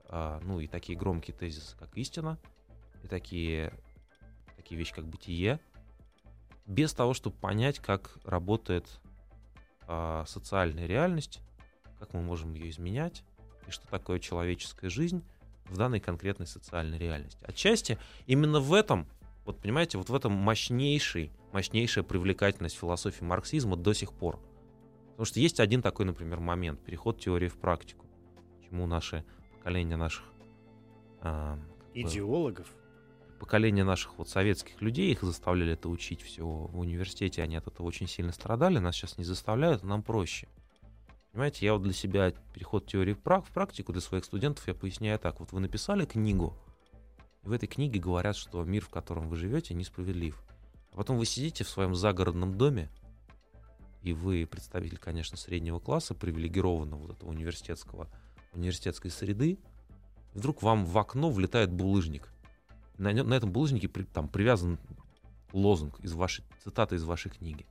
[0.05, 2.39] а, ну и такие громкие тезисы, как истина,
[3.03, 3.71] и такие,
[4.57, 5.59] такие вещи, как бытие,
[6.65, 8.99] без того, чтобы понять, как работает
[9.87, 11.39] а, социальная реальность,
[11.99, 13.23] как мы можем ее изменять,
[13.67, 15.23] и что такое человеческая жизнь
[15.65, 17.43] в данной конкретной социальной реальности.
[17.43, 19.07] Отчасти именно в этом,
[19.45, 24.39] вот понимаете, вот в этом мощнейший, мощнейшая привлекательность философии марксизма до сих пор.
[25.11, 28.05] Потому что есть один такой, например, момент, переход теории в практику,
[28.67, 29.23] чему наше
[29.57, 30.25] поколение наших
[31.21, 31.55] а,
[31.93, 32.67] бы, Идеологов.
[33.39, 37.85] поколение наших вот советских людей, их заставляли это учить все в университете, они от этого
[37.85, 40.47] очень сильно страдали, нас сейчас не заставляют, нам проще.
[41.31, 45.39] Понимаете, я вот для себя переход теории в практику для своих студентов я поясняю так.
[45.39, 46.55] Вот вы написали книгу,
[47.43, 50.41] и в этой книге говорят, что мир, в котором вы живете, несправедлив.
[50.91, 52.89] А потом вы сидите в своем загородном доме,
[54.01, 58.09] и вы представитель, конечно, среднего класса, привилегированного вот этого университетского,
[58.53, 59.59] университетской среды,
[60.33, 62.29] вдруг вам в окно влетает булыжник.
[62.97, 64.77] На, нем- на этом булыжнике при- там привязан
[65.51, 67.65] лозунг из вашей цитата из вашей книги.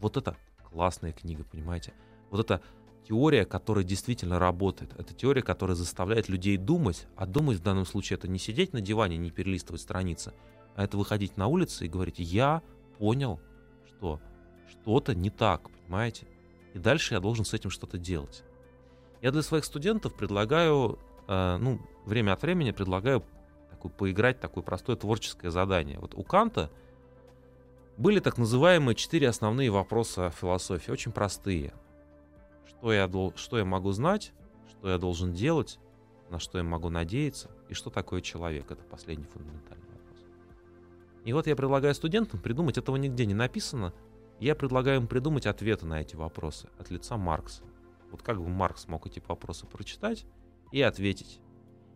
[0.00, 0.36] Вот это
[0.70, 1.92] классная книга, понимаете?
[2.30, 2.62] Вот это
[3.08, 4.92] теория, которая действительно работает.
[4.98, 8.80] Это теория, которая заставляет людей думать, а думать в данном случае это не сидеть на
[8.80, 10.32] диване, не перелистывать страницы,
[10.74, 12.62] а это выходить на улицу и говорить, я
[12.98, 13.40] понял,
[13.86, 14.20] что
[14.70, 16.26] что-то не так, понимаете?
[16.74, 18.44] И дальше я должен с этим что-то делать.
[19.20, 23.22] Я для своих студентов предлагаю, э, ну, время от времени предлагаю
[23.70, 25.98] такую, поиграть такое простое творческое задание.
[25.98, 26.70] Вот у Канта
[27.96, 31.72] были так называемые четыре основные вопроса философии, очень простые.
[32.66, 34.32] Что я, что я могу знать,
[34.68, 35.78] что я должен делать,
[36.30, 38.70] на что я могу надеяться, и что такое человек.
[38.70, 40.24] Это последний фундаментальный вопрос.
[41.24, 43.92] И вот я предлагаю студентам придумать, этого нигде не написано,
[44.40, 47.62] я предлагаю им придумать ответы на эти вопросы от лица Маркса.
[48.10, 50.26] Вот как бы Маркс мог эти вопросы прочитать
[50.72, 51.40] и ответить.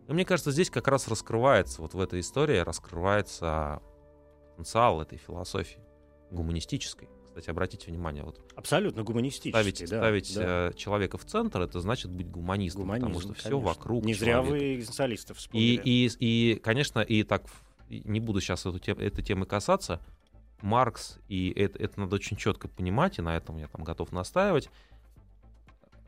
[0.07, 3.81] И мне кажется, здесь как раз раскрывается, вот в этой истории раскрывается
[4.51, 5.81] потенциал этой философии
[6.31, 7.09] гуманистической.
[7.37, 9.51] Кстати, обратите внимание, вот Абсолютно гуманистический.
[9.51, 10.69] ставить, да, ставить да.
[10.69, 13.67] э, человека в центр, это значит быть гуманистом, потому Гуманизм, что все конечно.
[13.67, 14.51] вокруг Не зря человека.
[14.51, 15.81] вы экзистенциалистов И, вспомнили.
[15.85, 17.43] и, и, конечно, и так
[17.89, 20.01] и не буду сейчас эту тем, этой темы касаться.
[20.63, 24.71] Маркс, и это, это надо очень четко понимать, и на этом я там готов настаивать.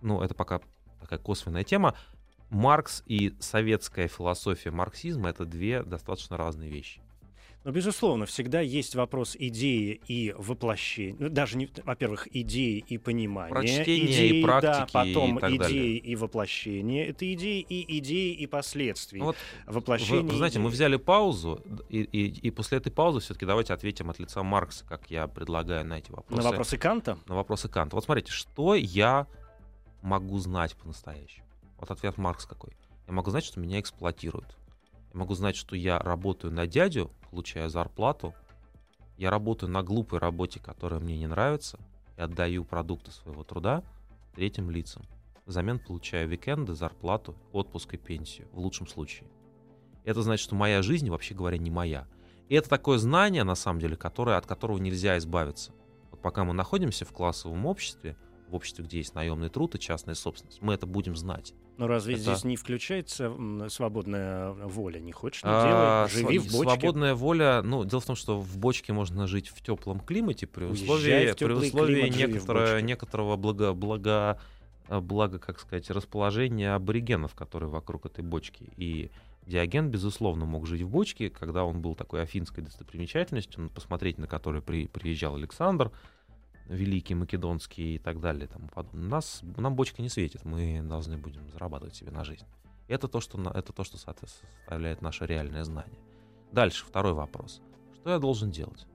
[0.01, 0.61] Ну, это пока
[0.99, 1.95] такая косвенная тема.
[2.49, 7.01] Маркс и советская философия марксизма это две достаточно разные вещи.
[7.65, 11.17] Но, безусловно, всегда есть вопрос идеи и воплощения.
[11.19, 13.49] Ну, даже, не, во-первых, идеи и понимания.
[13.49, 15.97] Прочтения и идеи, да, практики потом и так идеи далее.
[15.97, 17.05] и воплощения.
[17.07, 19.19] Это идеи и идеи и последствия.
[19.19, 20.75] Ну вот Воплощение Вы, вы знаете, мы идеи.
[20.75, 25.11] взяли паузу, и, и, и после этой паузы все-таки давайте ответим от лица Маркса, как
[25.11, 26.41] я предлагаю на эти вопросы.
[26.41, 27.17] На вопросы Канта?
[27.27, 27.95] на вопросы Канта.
[27.97, 29.27] Вот смотрите, что я
[30.01, 31.45] могу знать по-настоящему?
[31.77, 32.71] Вот ответ Маркс какой.
[33.05, 34.55] Я могу знать, что меня эксплуатируют.
[35.13, 38.33] Я могу знать, что я работаю на дядю, получаю зарплату.
[39.17, 41.79] Я работаю на глупой работе, которая мне не нравится,
[42.17, 43.83] и отдаю продукты своего труда
[44.35, 45.03] третьим лицам.
[45.45, 49.27] Взамен получаю уикенды, зарплату, отпуск и пенсию, в лучшем случае.
[50.05, 52.07] Это значит, что моя жизнь, вообще говоря, не моя.
[52.47, 55.71] И это такое знание, на самом деле, которое, от которого нельзя избавиться.
[56.11, 58.15] Вот пока мы находимся в классовом обществе,
[58.49, 60.61] в обществе, где есть наемный труд и частная собственность.
[60.61, 61.53] Мы это будем знать.
[61.77, 63.33] Но разве Это- здесь не включается
[63.69, 64.99] свободная воля?
[64.99, 66.71] Не хочешь, не А, делай, живи св- в бочке.
[66.79, 67.61] Свободная воля.
[67.63, 71.53] Ну, дело в том, что в бочке можно жить в теплом климате при условии, при
[71.53, 74.39] условии климат, в некоторого, благо,
[74.89, 78.69] э, благо, как сказать, расположения аборигенов, которые вокруг этой бочки.
[78.75, 79.09] И
[79.45, 84.61] Диоген, безусловно, мог жить в бочке, когда он был такой афинской достопримечательностью, посмотреть на который
[84.61, 85.91] при, приезжал Александр,
[86.69, 88.47] Великий, Македонский и так далее.
[88.73, 89.09] подобное.
[89.09, 92.45] Нас, нам бочка не светит, мы должны будем зарабатывать себе на жизнь.
[92.87, 95.99] Это то, что, это то, что составляет наше реальное знание.
[96.51, 97.61] Дальше, второй вопрос.
[97.95, 98.87] Что я должен делать?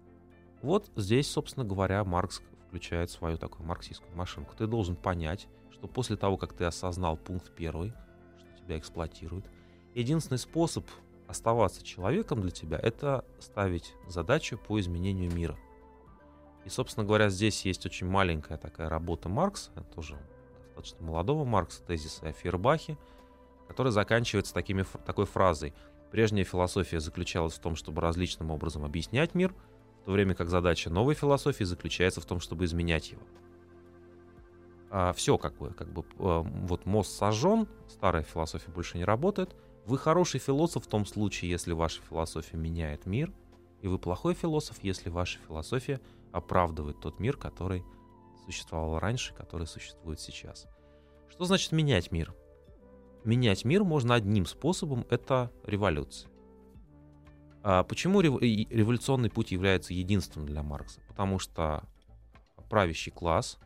[0.63, 4.55] Вот здесь, собственно говоря, Маркс включает свою такую марксистскую машинку.
[4.57, 7.93] Ты должен понять, что после того, как ты осознал пункт первый,
[8.39, 9.47] что тебя эксплуатируют,
[9.95, 10.87] единственный способ
[11.29, 15.57] оставаться человеком для тебя— это ставить задачу по изменению мира.
[16.65, 20.19] И, собственно говоря, здесь есть очень маленькая такая работа Маркса, тоже
[20.67, 22.99] достаточно молодого Маркса, тезиса о Фейербахе,
[23.69, 25.75] который заканчивается такими, такой фразой.
[26.11, 29.55] Прежняя философия заключалась в том, чтобы различным образом объяснять мир,
[30.03, 33.23] в то время как задача новой философии заключается в том, чтобы изменять его.
[35.15, 39.57] все как бы, как бы э, вот мост сожжен, старая философия больше не работает.
[39.87, 43.33] Вы хороший философ в том случае, если ваша философия меняет мир,
[43.81, 46.01] и вы плохой философ, если ваша философия
[46.35, 47.85] оправдывает тот мир, который
[48.45, 50.67] существовал раньше, который существует сейчас.
[51.31, 52.35] Что значит менять мир?
[53.25, 56.31] Менять мир можно одним способом, это революция.
[57.63, 61.01] А почему революционный путь является единственным для Маркса?
[61.09, 61.85] Потому что
[62.69, 63.59] правящий класс,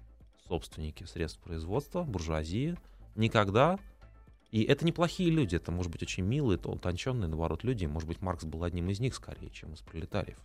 [0.47, 2.77] собственники средств производства, буржуазия,
[3.17, 3.79] никогда...
[4.51, 7.85] И это неплохие люди, это, может быть, очень милые, то утонченные, наоборот, люди.
[7.85, 10.39] Может быть, Маркс был одним из них скорее, чем из пролетариев.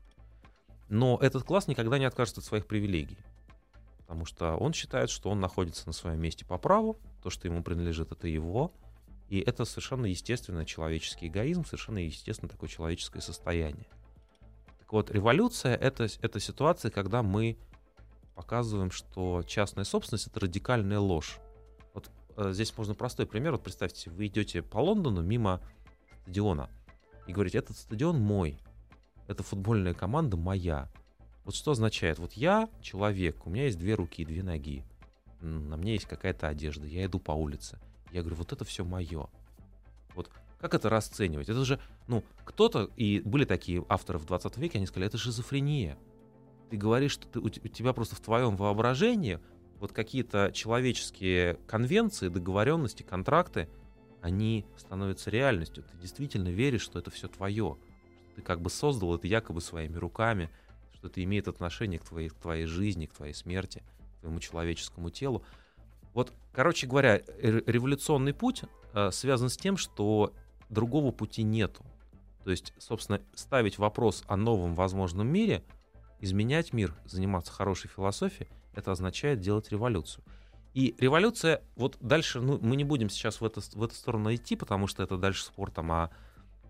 [0.89, 3.17] Но этот класс никогда не откажется от своих привилегий.
[3.99, 7.63] Потому что он считает, что он находится на своем месте по праву, то, что ему
[7.63, 8.73] принадлежит, это его.
[9.29, 13.87] И это совершенно естественный человеческий эгоизм, совершенно естественно такое человеческое состояние.
[14.79, 17.57] Так вот, революция это, это ситуация, когда мы
[18.35, 21.39] показываем, что частная собственность это радикальная ложь.
[21.93, 23.53] Вот э, здесь можно простой пример.
[23.53, 25.61] Вот представьте, вы идете по Лондону мимо
[26.23, 26.69] стадиона
[27.27, 28.57] и говорите, этот стадион мой,
[29.27, 30.89] эта футбольная команда моя.
[31.45, 32.19] Вот что означает?
[32.19, 34.85] Вот я человек, у меня есть две руки, две ноги,
[35.41, 37.79] на мне есть какая-то одежда, я иду по улице.
[38.11, 39.27] Я говорю, вот это все мое.
[40.15, 41.49] Вот как это расценивать?
[41.49, 45.97] Это же, ну, кто-то, и были такие авторы в 20 веке, они сказали, это шизофрения.
[46.69, 49.39] Ты говоришь, что ты, у тебя просто в твоем воображении
[49.79, 53.67] вот какие-то человеческие конвенции, договоренности, контракты,
[54.21, 55.83] они становятся реальностью.
[55.83, 57.77] Ты действительно веришь, что это все твое.
[58.35, 60.49] Ты как бы создал это якобы своими руками,
[60.93, 63.83] что это имеет отношение к твоей, к твоей жизни, к твоей смерти,
[64.17, 65.43] к твоему человеческому телу.
[66.13, 70.33] Вот, короче говоря, ре- революционный путь э, связан с тем, что
[70.69, 71.83] другого пути нету.
[72.43, 75.63] То есть, собственно, ставить вопрос о новом возможном мире,
[76.19, 80.23] изменять мир, заниматься хорошей философией, это означает делать революцию.
[80.73, 84.55] И революция, вот дальше, ну, мы не будем сейчас в, это, в эту сторону идти,
[84.55, 86.09] потому что это дальше спор там о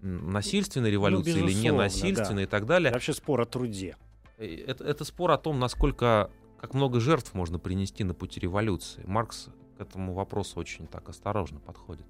[0.03, 2.89] насильственной революции или Ну, безусловно, ненасильственной и так далее.
[2.89, 3.97] Это вообще спор о труде.
[4.37, 9.03] Э, Это, это спор о том, насколько, как много жертв можно принести на пути революции.
[9.05, 12.05] Маркс к этому вопросу очень так осторожно подходит.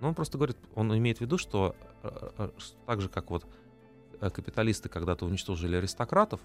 [0.00, 2.50] Но он просто говорит, он имеет в виду, что э, э,
[2.86, 3.46] так же, как вот
[4.20, 6.40] капиталисты когда-то уничтожили аристократов,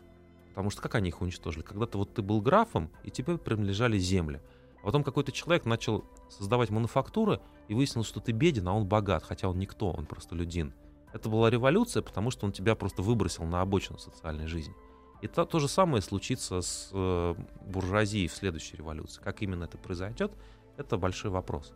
[0.50, 1.64] потому что как они их уничтожили?
[1.64, 4.42] Когда-то вот ты был графом, и тебе принадлежали земли.
[4.82, 9.24] А потом какой-то человек начал создавать мануфактуры, и выяснилось, что ты беден, а он богат,
[9.24, 10.74] хотя он никто, он просто людин.
[11.14, 14.76] Это была революция, потому что он тебя просто выбросил на обочину социальной жизни.
[15.22, 17.36] И то, то же самое случится с э,
[17.68, 19.22] буржуазией в следующей революции.
[19.22, 20.34] Как именно это произойдет,
[20.76, 21.74] это большой вопрос.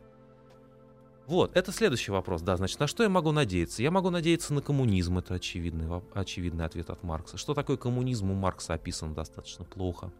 [1.28, 3.84] Вот, это следующий вопрос, да, значит, на что я могу надеяться?
[3.84, 7.38] Я могу надеяться на коммунизм, это очевидный, очевидный ответ от Маркса.
[7.38, 10.12] Что такое коммунизм у Маркса описан достаточно плохо.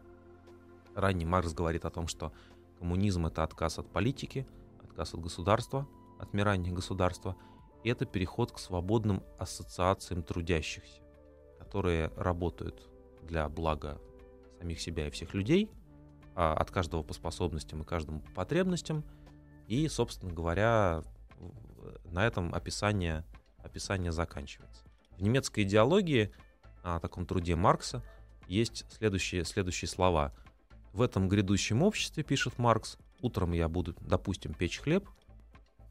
[0.96, 2.34] Ранний Маркс говорит о том, что
[2.80, 4.46] коммунизм это отказ от политики,
[4.84, 5.88] отказ от государства,
[6.20, 7.36] отмирание государства,
[7.84, 11.02] это переход к свободным ассоциациям трудящихся,
[11.60, 12.88] которые работают
[13.24, 14.00] для блага
[14.60, 15.70] самих себя и всех людей,
[16.36, 19.04] а, от каждого по способностям и каждому по потребностям.
[19.68, 21.04] И, собственно говоря,
[22.06, 23.26] на этом описание,
[23.58, 24.84] описание заканчивается.
[25.18, 26.32] В немецкой идеологии,
[26.84, 28.04] о таком труде Маркса,
[28.48, 30.34] есть следующие, следующие слова.
[30.94, 35.10] В этом грядущем обществе, пишет Маркс, утром я буду, допустим, печь хлеб,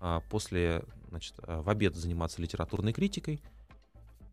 [0.01, 3.43] а после, значит, а, в обед заниматься литературной критикой,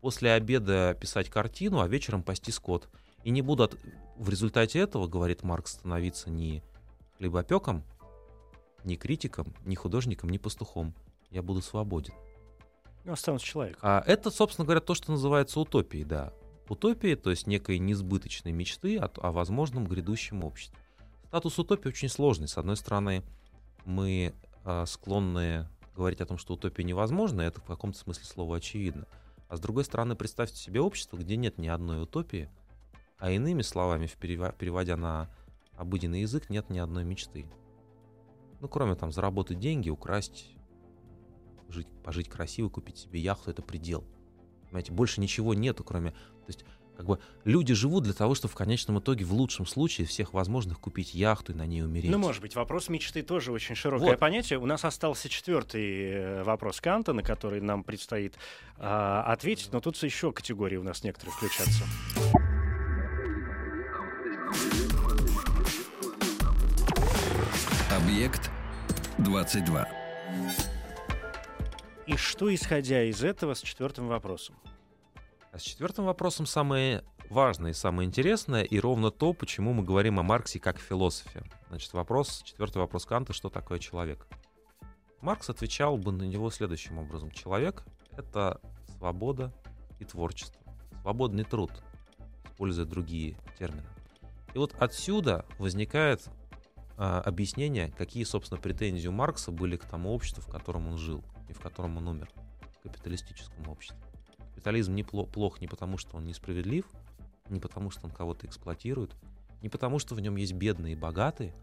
[0.00, 2.88] после обеда писать картину, а вечером пасти скот.
[3.22, 3.78] И не буду от-
[4.16, 6.62] в результате этого, говорит Маркс, становиться ни
[7.16, 7.84] хлебопеком,
[8.84, 10.94] ни критиком, ни художником, ни пастухом.
[11.30, 12.14] Я буду свободен.
[13.04, 13.80] Ну, останусь человеком.
[13.82, 16.32] А это, собственно говоря, то, что называется утопией, да.
[16.68, 20.78] Утопией, то есть некой несбыточной мечты о, о возможном грядущем обществе.
[21.28, 22.48] Статус утопии очень сложный.
[22.48, 23.22] С одной стороны,
[23.84, 24.34] мы
[24.86, 29.06] склонны говорить о том, что утопия невозможна, это в каком-то смысле слова очевидно.
[29.48, 32.50] А с другой стороны, представьте себе общество, где нет ни одной утопии,
[33.18, 35.30] а иными словами, переводя на
[35.72, 37.46] обыденный язык, нет ни одной мечты.
[38.60, 40.56] Ну, кроме там заработать деньги, украсть,
[41.68, 44.04] жить, пожить красиво, купить себе яхту, это предел.
[44.64, 46.10] Понимаете, больше ничего нету, кроме...
[46.10, 46.64] То есть,
[46.96, 50.78] как бы, люди живут для того, чтобы в конечном итоге, в лучшем случае, всех возможных
[50.78, 52.10] купить яхту и на ней умереть.
[52.10, 54.18] Ну, может быть, вопрос мечты тоже очень широкое вот.
[54.18, 54.58] понятие.
[54.58, 58.36] У нас остался четвертый э, вопрос Канта, на который нам предстоит
[58.78, 61.84] э, ответить, но тут еще категории у нас некоторые включатся.
[67.90, 68.50] Объект
[69.18, 69.88] 22.
[72.06, 74.54] И что, исходя из этого, с четвертым вопросом?
[75.54, 80.18] А с четвертым вопросом самое важное и самое интересное, и ровно то, почему мы говорим
[80.18, 81.44] о Марксе как философе.
[81.68, 84.26] Значит, вопрос, четвертый вопрос Канта, что такое человек?
[85.20, 87.30] Маркс отвечал бы на него следующим образом.
[87.30, 87.84] Человек—
[88.16, 88.60] это
[88.96, 89.54] свобода
[90.00, 90.60] и творчество.
[91.02, 91.70] Свободный труд,
[92.46, 93.86] используя другие термины.
[94.54, 96.28] И вот отсюда возникает
[96.96, 101.24] а, объяснение, какие, собственно, претензии у Маркса были к тому обществу, в котором он жил
[101.48, 102.28] и в котором он умер,
[102.82, 104.03] капиталистическому обществу.
[104.64, 106.86] Капитализм не плох не потому, что он несправедлив,
[107.50, 109.14] не потому, что он кого-то эксплуатирует,
[109.60, 111.54] не потому, что в нем есть бедные и богатые,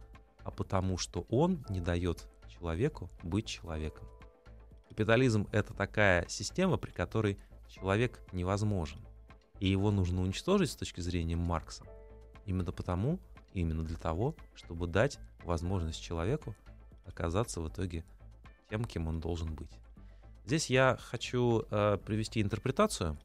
[0.44, 4.08] а потому, что он не дает человеку быть человеком.
[4.88, 9.00] Капитализм— это такая система, при которой человек невозможен.
[9.60, 11.84] И его нужно уничтожить с точки зрения Маркса.
[12.46, 13.18] Именно потому,
[13.56, 16.56] именно для того, чтобы дать возможность человеку
[17.08, 18.06] оказаться в итоге
[18.70, 19.81] тем, кем он должен быть.
[20.46, 23.18] Здесь я хочу э, привести интерпретацию.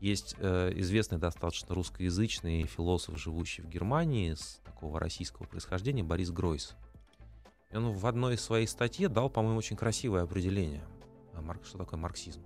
[0.00, 6.74] Есть э, известный достаточно русскоязычный философ, живущий в Германии, с такого российского происхождения, Борис Гройс.
[7.70, 10.84] И он в одной из своих статей дал, по-моему, очень красивое определение.
[11.34, 12.42] А что такое марксизм?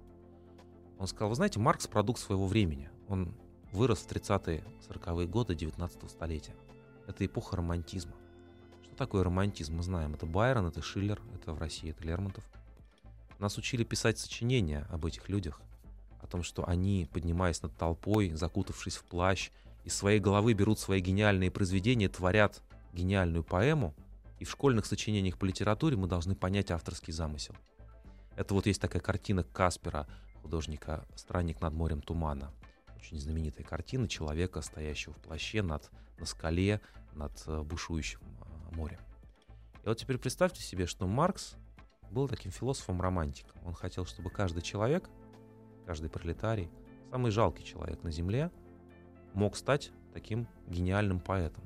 [0.98, 2.90] Он сказал, вы знаете, Маркс продукт своего времени.
[3.08, 3.34] Он
[3.72, 6.54] вырос в 30-е, 40-е годы 19 столетия.
[7.06, 8.14] Это эпоха романтизма.
[8.82, 9.76] Что такое романтизм?
[9.76, 12.44] Мы знаем, это Байрон, это Шиллер, это в России, это Лермонтов.
[13.44, 15.60] Нас учили писать сочинения об этих людях,
[16.22, 19.50] о том, что они, поднимаясь над толпой, закутавшись в плащ,
[19.84, 22.62] из своей головы берут свои гениальные произведения, творят
[22.94, 23.94] гениальную поэму,
[24.38, 27.54] и в школьных сочинениях по литературе мы должны понять авторский замысел.
[28.34, 30.06] Это вот есть такая картина Каспера,
[30.40, 32.50] художника «Странник над морем тумана».
[32.96, 36.80] Очень знаменитая картина человека, стоящего в плаще над, на скале
[37.12, 39.00] над э, бушующим э, морем.
[39.84, 41.56] И вот теперь представьте себе, что Маркс
[42.14, 43.60] был таким философом-романтиком.
[43.66, 45.10] Он хотел, чтобы каждый человек,
[45.84, 46.70] каждый пролетарий,
[47.10, 48.50] самый жалкий человек на Земле,
[49.34, 51.64] мог стать таким гениальным поэтом,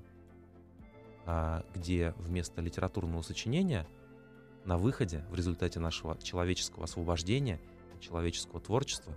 [1.26, 3.86] а, где вместо литературного сочинения
[4.64, 7.61] на выходе, в результате нашего человеческого освобождения,
[8.01, 9.14] человеческого творчества,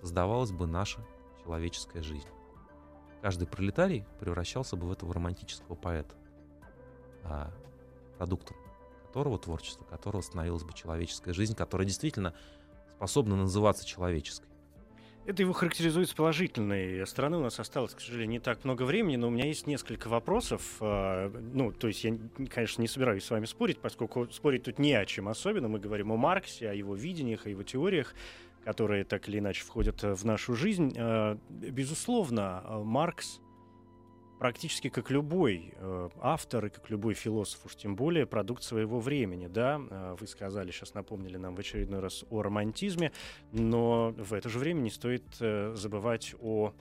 [0.00, 1.00] создавалась бы наша
[1.42, 2.28] человеческая жизнь.
[3.22, 6.14] Каждый пролетарий превращался бы в этого романтического поэта,
[7.22, 7.50] а,
[8.18, 8.56] продуктом
[9.14, 12.34] которого творчество, которого становилась бы человеческая жизнь, которая действительно
[12.96, 14.48] способна называться человеческой.
[15.24, 17.36] Это его характеризует с положительной стороны.
[17.36, 20.78] У нас осталось, к сожалению, не так много времени, но у меня есть несколько вопросов.
[20.80, 22.18] А, ну, то есть я,
[22.50, 25.68] конечно, не собираюсь с вами спорить, поскольку спорить тут не о чем особенно.
[25.68, 28.14] Мы говорим о Марксе, о его видениях, о его теориях,
[28.64, 30.92] которые так или иначе входят в нашу жизнь.
[30.98, 33.40] А, безусловно, Маркс
[34.44, 39.46] практически как любой э, автор и как любой философ, уж тем более продукт своего времени,
[39.46, 39.80] да.
[39.88, 43.10] Э, вы сказали, сейчас напомнили нам в очередной раз о романтизме,
[43.52, 46.74] но в это же время не стоит э, забывать о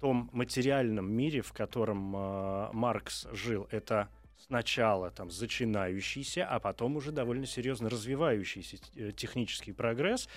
[0.00, 3.66] том материальном мире, в котором э, Маркс жил.
[3.72, 4.08] Это
[4.38, 10.28] сначала там начинающийся, а потом уже довольно серьезно развивающийся э, технический прогресс,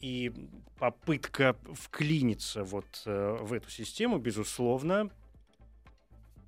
[0.00, 0.32] и
[0.78, 5.10] попытка вклиниться вот э, в эту систему, безусловно,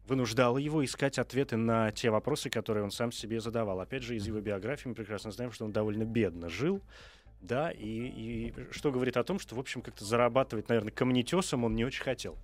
[0.06, 3.80] вынуждала его искать ответы на те вопросы, которые он сам себе задавал.
[3.80, 6.80] Опять же, из его биографии мы прекрасно знаем, что он довольно бедно жил,
[7.40, 11.74] да, и, и что говорит о том, что, в общем, как-то зарабатывать, наверное, камнетесом он
[11.74, 12.36] не очень хотел.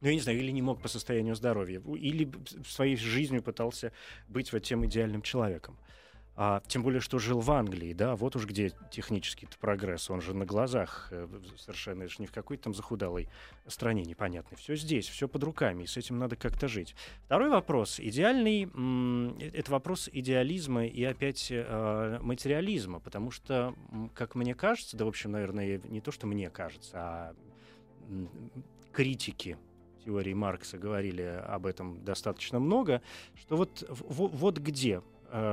[0.00, 2.30] Ну, я не знаю, или не мог по состоянию здоровья, или
[2.66, 3.92] своей жизнью пытался
[4.28, 5.76] быть вот тем идеальным человеком.
[6.42, 10.32] А, тем более, что жил в Англии, да, вот уж где технический прогресс, он же
[10.32, 11.28] на глазах э,
[11.58, 13.28] совершенно, это же не в какой-то там захудалой
[13.66, 14.56] стране непонятной.
[14.56, 16.96] Все здесь, все под руками, и с этим надо как-то жить.
[17.26, 23.74] Второй вопрос, идеальный, э, это вопрос идеализма и опять э, материализма, потому что,
[24.14, 27.34] как мне кажется, да, в общем, наверное, не то, что мне кажется, а
[28.92, 29.58] критики
[30.06, 33.02] теории Маркса говорили об этом достаточно много,
[33.34, 35.02] что вот, вот, вот где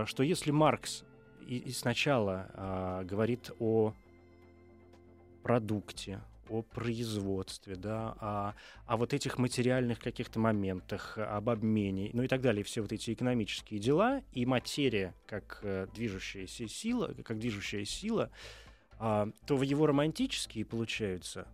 [0.05, 1.03] что если Маркс
[1.47, 3.93] и, и сначала а, говорит о
[5.43, 8.53] продукте, о производстве, да, о,
[8.85, 13.13] о вот этих материальных каких-то моментах, об обмене, ну и так далее, все вот эти
[13.13, 18.29] экономические дела, и материя как э, движущаяся сила, как движущая сила,
[18.99, 21.47] а, то в его романтические получаются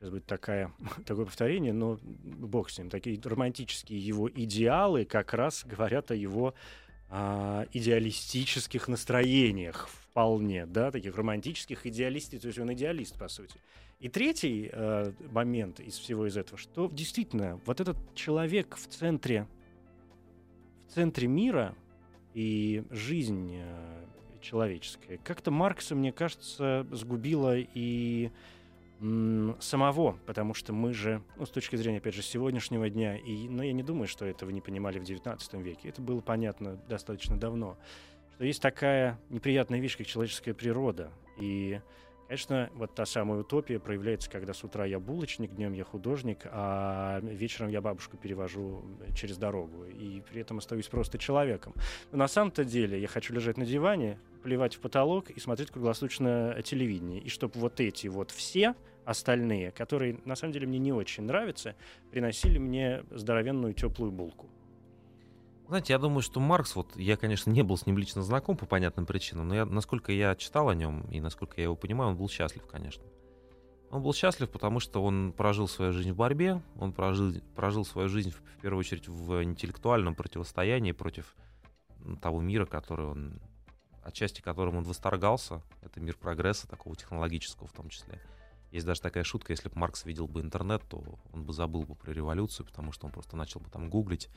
[0.00, 0.72] сейчас будет такая,
[1.06, 6.54] такое повторение, но бог с ним, такие романтические его идеалы как раз говорят о его
[7.10, 13.60] а, идеалистических настроениях вполне, да, таких романтических идеалистов, то есть он идеалист, по сути.
[14.00, 19.46] И третий э, момент из всего из этого, что действительно вот этот человек в центре,
[20.88, 21.74] в центре мира
[22.32, 24.04] и жизнь э,
[24.40, 28.30] человеческая, как-то Маркса, мне кажется, сгубила и
[29.60, 33.58] самого, потому что мы же, ну, с точки зрения, опять же, сегодняшнего дня, и, но
[33.58, 37.38] ну, я не думаю, что этого не понимали в XIX веке, это было понятно достаточно
[37.38, 37.78] давно,
[38.34, 41.80] что есть такая неприятная вещь, как человеческая природа, и
[42.30, 47.18] Конечно, вот та самая утопия проявляется, когда с утра я булочник, днем я художник, а
[47.22, 48.84] вечером я бабушку перевожу
[49.16, 51.74] через дорогу, и при этом остаюсь просто человеком.
[52.12, 56.56] Но на самом-то деле я хочу лежать на диване, плевать в потолок и смотреть круглосуточно
[56.62, 57.20] телевидение.
[57.20, 61.74] И чтобы вот эти вот все остальные, которые на самом деле мне не очень нравятся,
[62.12, 64.48] приносили мне здоровенную теплую булку.
[65.70, 68.66] Знаете, я думаю, что Маркс, вот я, конечно, не был с ним лично знаком по
[68.66, 72.16] понятным причинам, но я, насколько я читал о нем и насколько я его понимаю, он
[72.16, 73.04] был счастлив, конечно.
[73.92, 78.08] Он был счастлив, потому что он прожил свою жизнь в борьбе, он прожил, прожил свою
[78.08, 81.36] жизнь, в, первую очередь, в интеллектуальном противостоянии против
[82.20, 83.40] того мира, который он,
[84.02, 85.62] отчасти которым он восторгался.
[85.82, 88.20] Это мир прогресса, такого технологического в том числе.
[88.72, 91.94] Есть даже такая шутка, если бы Маркс видел бы интернет, то он бы забыл бы
[91.94, 94.28] про революцию, потому что он просто начал бы там гуглить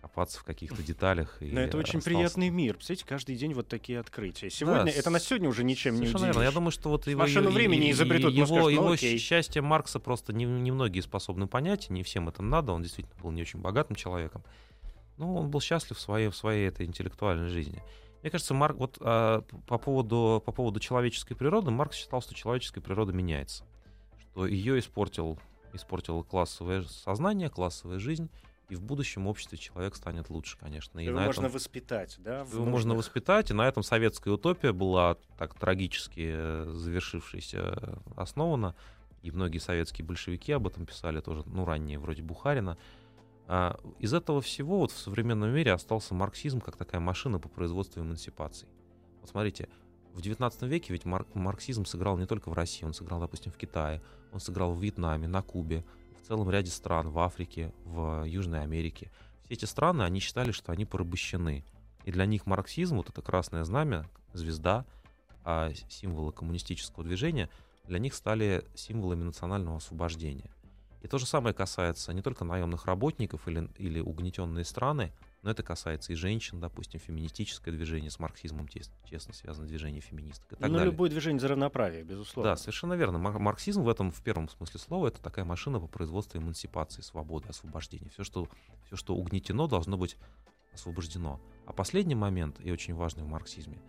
[0.00, 1.36] копаться в каких-то деталях.
[1.40, 2.74] Но это очень приятный мир.
[2.74, 4.50] Представляете, каждый день вот такие открытия.
[4.50, 6.20] Сегодня, да, это на сегодня уже ничем не удивишь.
[6.20, 6.42] Верно.
[6.42, 9.18] Я думаю, что вот его, машину времени изобретут, его, скажешь, ну, его окей.
[9.18, 13.42] счастье Маркса просто немногие не способны понять, не всем это надо, он действительно был не
[13.42, 14.42] очень богатым человеком.
[15.18, 17.82] Но он был счастлив в своей, в своей этой интеллектуальной жизни.
[18.22, 22.80] Мне кажется, Марк, вот а, по, поводу, по поводу человеческой природы, Маркс считал, что человеческая
[22.80, 23.64] природа меняется.
[24.18, 25.38] Что ее испортил,
[25.72, 28.30] испортило классовое сознание, классовая жизнь,
[28.70, 31.00] и в будущем обществе человек станет лучше, конечно.
[31.00, 31.52] И его можно этом...
[31.52, 32.40] воспитать, да?
[32.40, 38.76] Его можно воспитать, и на этом советская утопия была так трагически э, завершившаяся, э, основана,
[39.22, 42.78] и многие советские большевики об этом писали тоже, ну, ранние, вроде Бухарина.
[43.48, 48.00] А из этого всего вот в современном мире остался марксизм как такая машина по производству
[48.00, 48.68] эмансипации.
[49.20, 49.68] Вот смотрите,
[50.14, 53.56] в XIX веке ведь марк марксизм сыграл не только в России, он сыграл, допустим, в
[53.56, 54.00] Китае,
[54.32, 55.84] он сыграл в Вьетнаме, на Кубе,
[56.30, 59.10] целом ряде стран, в Африке, в Южной Америке.
[59.42, 61.64] Все эти страны, они считали, что они порабощены.
[62.04, 64.84] И для них марксизм, вот это красное знамя, звезда,
[65.44, 67.50] а символы коммунистического движения,
[67.88, 70.52] для них стали символами национального освобождения.
[71.02, 75.10] И то же самое касается не только наемных работников или, или угнетенные страны,
[75.42, 80.52] но это касается и женщин, допустим, феминистическое движение с марксизмом тесно, тесно связано движение феминисток
[80.52, 80.90] и так ну, далее.
[80.90, 82.52] любое движение за равноправие, безусловно.
[82.52, 83.18] Да, совершенно верно.
[83.18, 88.10] Марксизм в этом, в первом смысле слова, это такая машина по производству эмансипации, свободы, освобождения.
[88.10, 88.48] Все, что,
[88.86, 90.18] все, что угнетено, должно быть
[90.74, 91.40] освобождено.
[91.66, 93.80] А последний момент, и очень важный в марксизме,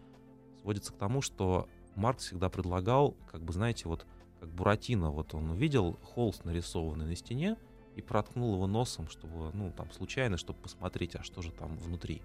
[0.61, 4.05] сводится к тому, что Маркс всегда предлагал, как бы, знаете, вот
[4.39, 7.57] как Буратино, вот он увидел холст, нарисованный на стене,
[7.95, 12.21] и проткнул его носом, чтобы, ну, там, случайно, чтобы посмотреть, а что же там внутри.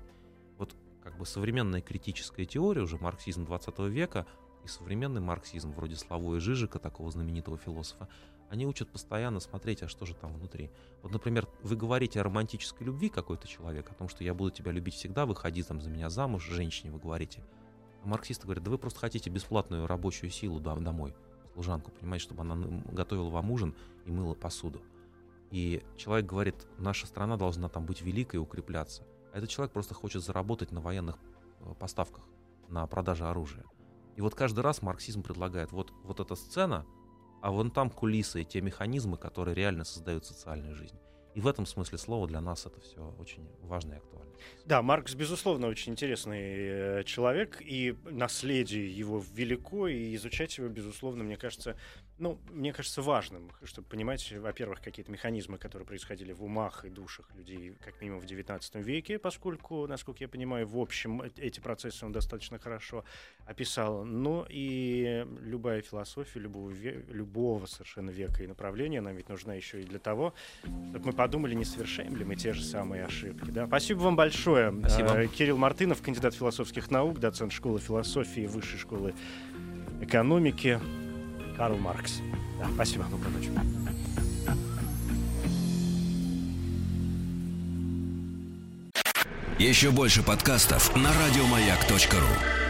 [0.59, 4.27] Вот как бы современная критическая теория, уже марксизм 20 века,
[4.65, 8.09] и современный марксизм, вроде Славоя Жижика, такого знаменитого философа,
[8.49, 10.71] они учат постоянно смотреть, а что же там внутри.
[11.03, 14.73] Вот, например, вы говорите о романтической любви какой-то человек, о том, что я буду тебя
[14.73, 17.43] любить всегда, выходи там за меня замуж, женщине вы говорите.
[18.03, 21.15] А марксисты говорят, да вы просто хотите бесплатную рабочую силу домой,
[21.55, 22.57] служанку, понимаете, чтобы она
[22.93, 24.81] готовила вам ужин и мыла посуду.
[25.51, 29.05] И человек говорит, наша страна должна там быть великой и укрепляться.
[29.33, 31.17] А этот человек просто хочет заработать на военных
[31.61, 32.29] э, поставках,
[32.69, 33.65] на продаже оружия.
[34.17, 36.87] И вот каждый раз марксизм предлагает вот, вот эта сцена,
[37.43, 40.99] а вон там кулисы и те механизмы, которые реально создают социальную жизнь.
[41.37, 44.33] И в этом смысле слова для нас это все очень важно и актуально.
[44.65, 51.25] Да, Маркс, безусловно, очень интересный э, человек, и наследие его велико, и изучать его, безусловно,
[51.25, 51.77] мне кажется,
[52.19, 57.27] ну, мне кажется, важным, чтобы понимать, во-первых, какие-то механизмы, которые происходили в умах и душах
[57.35, 62.13] людей, как минимум в XIX веке, поскольку, насколько я понимаю, в общем, эти процессы он
[62.13, 63.05] достаточно хорошо
[63.45, 64.05] описал.
[64.05, 69.85] Но и любая философия любого, любого совершенно века и направления нам ведь нужна еще и
[69.85, 73.51] для того, чтобы мы подумали, не совершаем ли мы те же самые ошибки.
[73.51, 73.67] Да?
[73.67, 74.75] Спасибо вам большое.
[74.81, 75.23] Спасибо.
[75.23, 79.15] Э, Кирилл Мартынов, кандидат философских наук, доцент школы философии Высшей школы
[80.01, 80.81] экономики.
[81.57, 82.21] Карл Маркс.
[82.59, 83.05] Да, спасибо.
[83.11, 83.51] Доброй ночи.
[89.59, 92.66] Еще больше подкастов на радиомаяк.ру.